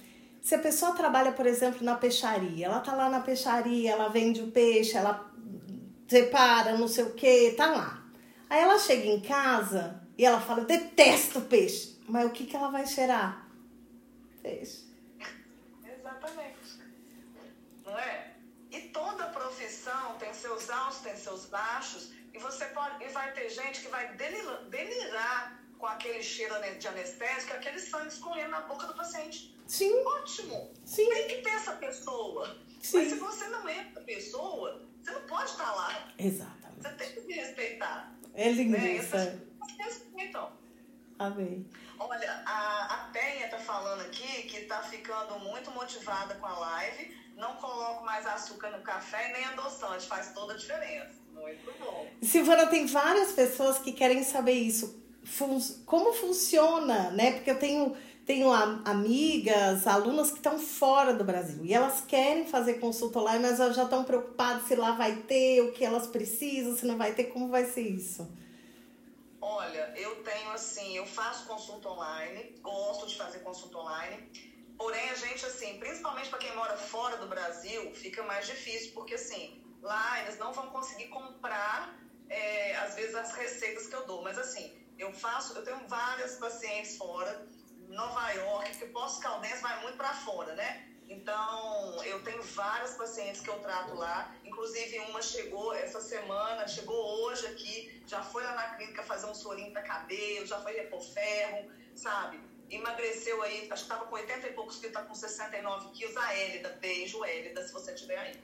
[0.42, 4.42] Se a pessoa trabalha, por exemplo, na peixaria, ela tá lá na peixaria, ela vende
[4.42, 5.32] o peixe, ela
[6.08, 8.04] separa, não sei o que, tá lá.
[8.50, 12.00] Aí ela chega em casa e ela fala, detesto peixe.
[12.08, 13.48] Mas o que, que ela vai cheirar?
[14.42, 14.92] Peixe.
[15.86, 16.82] Exatamente.
[17.86, 18.34] Não é?
[18.72, 23.04] E toda profissão tem seus altos, tem seus baixos, e você pode.
[23.04, 28.52] E vai ter gente que vai delirar com aquele cheiro de anestésico, aquele sangue escorrendo
[28.52, 29.58] na boca do paciente.
[29.66, 29.92] Sim.
[30.06, 30.72] Ótimo.
[30.86, 31.10] Sim.
[31.10, 32.56] Tem que ter essa pessoa.
[32.80, 32.98] Sim.
[32.98, 36.08] Mas se você não é essa pessoa, você não pode estar lá.
[36.20, 36.84] Exatamente.
[36.84, 38.14] Você tem que me respeitar.
[38.36, 39.26] É linguiça.
[39.26, 39.40] Né?
[39.80, 40.52] Respeitam.
[41.18, 41.68] Amém.
[41.98, 47.18] Olha, a, a Penha tá falando aqui que tá ficando muito motivada com a live.
[47.36, 50.06] Não coloco mais açúcar no café nem adoçante.
[50.06, 51.20] Faz toda a diferença.
[51.34, 52.08] Muito bom.
[52.22, 55.02] Silvana, tem várias pessoas que querem saber isso.
[55.24, 57.34] Fun como funciona, né?
[57.34, 57.96] Porque eu tenho
[58.26, 63.60] tenho amigas, alunas que estão fora do Brasil e elas querem fazer consulta online, mas
[63.60, 67.14] elas já estão preocupadas se lá vai ter, o que elas precisam, se não vai
[67.14, 68.30] ter, como vai ser isso?
[69.42, 74.30] Olha, eu tenho assim, eu faço consulta online, gosto de fazer consulta online,
[74.78, 79.16] porém a gente assim, principalmente para quem mora fora do Brasil, fica mais difícil, porque
[79.16, 82.00] assim, lá eles não vão conseguir comprar,
[82.30, 84.72] é, às vezes, as receitas que eu dou, mas assim,
[85.02, 87.48] eu faço, eu tenho várias pacientes fora,
[87.90, 90.88] Nova York, porque Poços Caldense vai muito para fora, né?
[91.10, 94.34] Então, eu tenho várias pacientes que eu trato lá.
[94.46, 99.34] Inclusive, uma chegou essa semana, chegou hoje aqui, já foi lá na clínica fazer um
[99.34, 102.40] sorinho para cabelo, já foi repor ferro, sabe?
[102.70, 106.16] Emagreceu aí, acho que estava com 80 e poucos quilos, está com 69 quilos.
[106.16, 108.42] A Hélida, beijo, Hélida, se você estiver aí.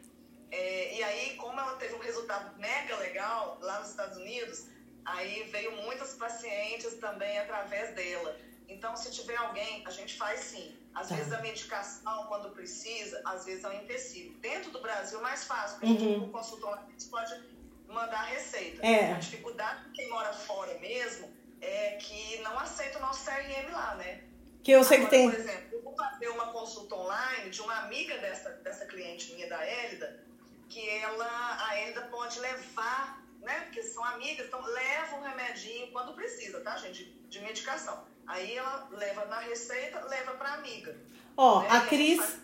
[0.52, 4.66] É, e aí, como ela teve um resultado mega legal lá nos Estados Unidos,
[5.08, 8.38] aí veio muitas pacientes também através dela.
[8.68, 10.76] Então, se tiver alguém, a gente faz sim.
[10.94, 11.16] Às tá.
[11.16, 14.34] vezes a medicação, quando precisa, às vezes é um empecilho.
[14.40, 16.30] Dentro do Brasil, mais fácil, porque uhum.
[16.30, 17.42] o gente pode
[17.88, 18.86] mandar a receita.
[18.86, 19.14] É.
[19.14, 21.32] A dificuldade de quem mora fora mesmo
[21.62, 24.24] é que não aceita o nosso CRM lá, né?
[24.64, 25.32] Que eu sei Agora, que tem.
[25.32, 29.48] Por exemplo, eu vou fazer uma consulta online de uma amiga dessa, dessa cliente minha,
[29.48, 30.20] da Hélida,
[30.68, 33.62] que ela, a Hélida pode levar né?
[33.62, 37.06] Porque são amigas, então leva um remedinho quando precisa, tá, gente?
[37.30, 38.06] De, medicação.
[38.26, 40.96] Aí ela leva na receita, leva para amiga.
[41.36, 41.68] Ó, né?
[41.70, 42.40] a Cris.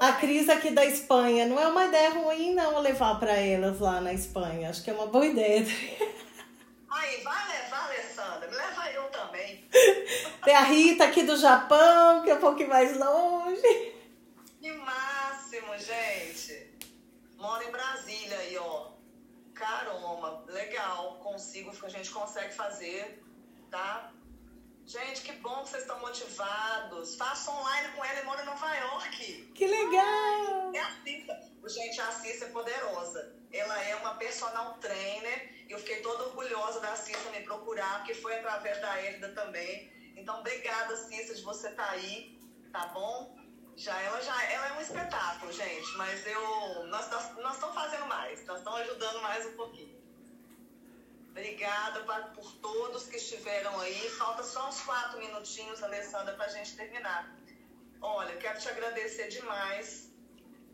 [0.00, 4.00] A Cris aqui da Espanha, não é uma ideia ruim não levar para elas lá
[4.00, 4.70] na Espanha.
[4.70, 5.66] Acho que é uma boa ideia.
[6.90, 8.50] Aí, vai levar, Alessandra.
[8.50, 9.68] Leva eu também.
[10.44, 13.94] Tem a Rita aqui do Japão, que é um pouquinho mais longe.
[14.60, 16.74] Que máximo, gente.
[17.36, 18.99] Moro em Brasília aí, ó.
[19.60, 21.18] Caramba, legal.
[21.22, 23.22] Consigo, a gente consegue fazer,
[23.70, 24.10] tá?
[24.86, 27.14] Gente, que bom que vocês estão motivados.
[27.16, 29.52] Faça online com ela e mora em Nova York.
[29.54, 30.72] Que legal!
[30.74, 31.52] É a Cissa.
[31.66, 33.36] Gente, a Cissa é poderosa.
[33.52, 35.66] Ela é uma personal trainer.
[35.68, 39.92] E eu fiquei toda orgulhosa da Cissa me procurar, porque foi através da Hérida também.
[40.16, 42.40] Então, obrigada, Cissa, de você estar tá aí,
[42.72, 43.38] tá bom?
[43.80, 48.04] Já ela já ela é um espetáculo, gente, mas eu nós, nós, nós estamos fazendo
[48.08, 49.98] mais, nós estamos ajudando mais um pouquinho.
[51.30, 54.10] Obrigada pra, por todos que estiveram aí.
[54.18, 57.34] Falta só uns quatro minutinhos, Alessandra, para a gente terminar.
[58.02, 60.10] Olha, quero te agradecer demais.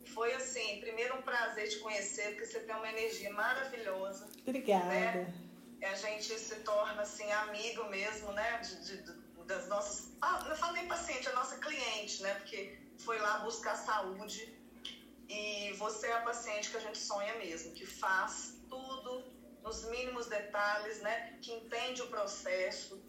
[0.07, 4.28] Foi assim, primeiro um prazer te conhecer, porque você tem uma energia maravilhosa.
[4.40, 4.86] Obrigada.
[4.86, 5.32] Né?
[5.80, 8.59] A gente se torna assim amigo mesmo, né?
[8.59, 9.12] De, de,
[9.44, 10.09] das nossas.
[10.20, 12.34] Ah, não falo nem paciente, a nossa cliente, né?
[12.34, 14.55] Porque foi lá buscar saúde.
[15.28, 19.24] E você é a paciente que a gente sonha mesmo, que faz tudo
[19.62, 21.36] nos mínimos detalhes, né?
[21.42, 23.03] Que entende o processo.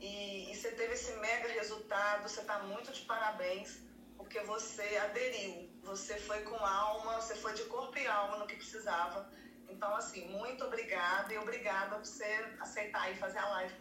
[0.00, 3.78] E, e você teve esse mega resultado, você está muito de parabéns,
[4.16, 8.56] porque você aderiu, você foi com alma, você foi de corpo e alma no que
[8.56, 9.30] precisava.
[9.68, 13.74] Então, assim, muito obrigada e obrigada por você aceitar e fazer a live.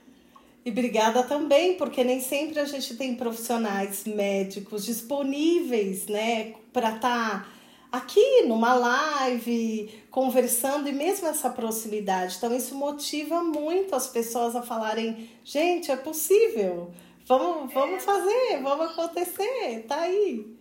[0.66, 7.44] E obrigada também, porque nem sempre a gente tem profissionais médicos disponíveis, né, para estar.
[7.44, 7.60] Tá
[7.92, 12.36] aqui numa live, conversando e mesmo essa proximidade.
[12.38, 16.94] Então, isso motiva muito as pessoas a falarem: gente, é possível,
[17.26, 20.56] vamos, vamos fazer, vamos acontecer, tá aí.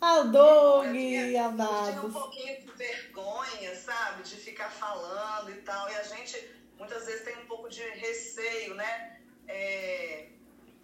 [0.00, 0.94] A Doug,
[1.42, 1.94] amados.
[1.94, 7.06] Tinha um pouquinho de vergonha, sabe, de ficar falando e tal, e a gente muitas
[7.06, 9.18] vezes tem um pouco de receio, né,
[9.48, 10.28] é,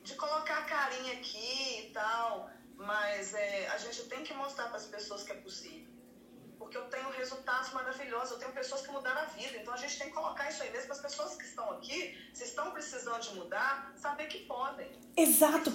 [0.02, 2.50] de colocar a carinha aqui e tal.
[2.76, 5.90] Mas é, a gente tem que mostrar para as pessoas que é possível.
[6.58, 9.58] Porque eu tenho resultados maravilhosos, eu tenho pessoas que mudaram a vida.
[9.58, 12.16] Então a gente tem que colocar isso aí mesmo para as pessoas que estão aqui,
[12.34, 14.90] se estão precisando de mudar, saber que podem.
[15.16, 15.70] Exato.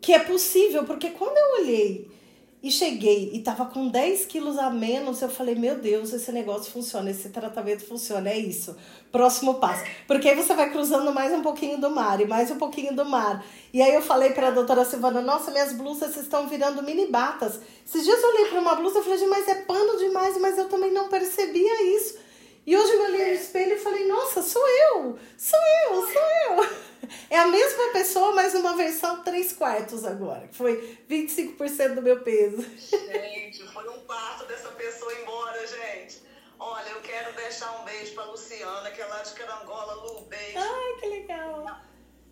[0.00, 2.25] Que é possível, porque quando eu olhei
[2.62, 6.72] e cheguei e tava com 10 quilos a menos, eu falei, meu Deus, esse negócio
[6.72, 8.76] funciona, esse tratamento funciona, é isso.
[9.12, 9.84] Próximo passo.
[10.06, 13.04] Porque aí você vai cruzando mais um pouquinho do mar e mais um pouquinho do
[13.04, 13.44] mar.
[13.72, 17.60] E aí eu falei pra doutora Silvana, nossa, minhas blusas estão virando mini batas.
[17.86, 20.68] Esses dias eu olhei pra uma blusa e falei, mas é pano demais, mas eu
[20.68, 22.25] também não percebia isso.
[22.66, 26.86] E hoje eu olhei no espelho e falei, nossa, sou eu, sou eu, sou eu.
[27.30, 32.20] É a mesma pessoa, mas uma versão 3 quartos agora, que foi 25% do meu
[32.24, 32.60] peso.
[32.78, 36.20] Gente, foi um quarto dessa pessoa embora, gente.
[36.58, 39.94] Olha, eu quero deixar um beijo pra Luciana, que é lá de Carangola.
[39.94, 40.58] Lu, beijo.
[40.58, 41.80] Ai, que legal.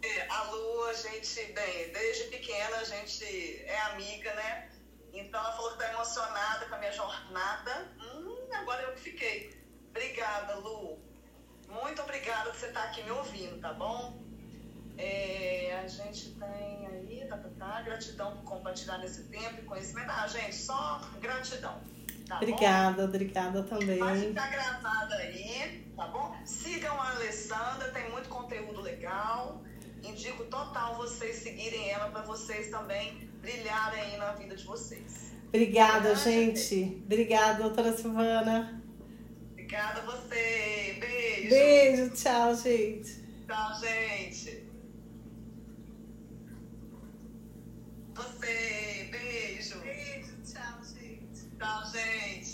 [0.03, 4.71] É, a Lu, a gente, bem, desde pequena a gente é amiga, né?
[5.13, 7.95] Então ela falou que tá emocionada com a minha jornada.
[8.01, 9.64] Hum, agora eu que fiquei.
[9.95, 10.99] Obrigada, Lu.
[11.69, 14.21] Muito obrigada por você estar aqui me ouvindo, tá bom?
[14.99, 20.11] É, a gente tem aí, tá, tá, tá, gratidão por compartilhar nesse tempo e conhecimento.
[20.11, 21.81] Ah, gente, só gratidão.
[22.27, 23.09] Tá obrigada, bom?
[23.09, 23.99] obrigada também.
[23.99, 26.37] Vai ficar gravada aí, tá bom?
[26.45, 29.63] Sigam a Alessandra, tem muito conteúdo legal.
[30.03, 35.33] Indico total vocês seguirem ela para vocês também brilharem aí na vida de vocês.
[35.47, 37.01] Obrigada, gente.
[37.05, 38.84] Obrigada, doutora Silvana.
[39.75, 40.97] Obrigada a você.
[41.01, 41.49] Beijo.
[41.49, 43.25] Beijo, tchau, gente.
[43.45, 44.69] Tchau, gente.
[48.15, 49.81] Você, beijo.
[49.81, 51.51] Beijo, tchau, gente.
[51.59, 52.54] Tchau, gente.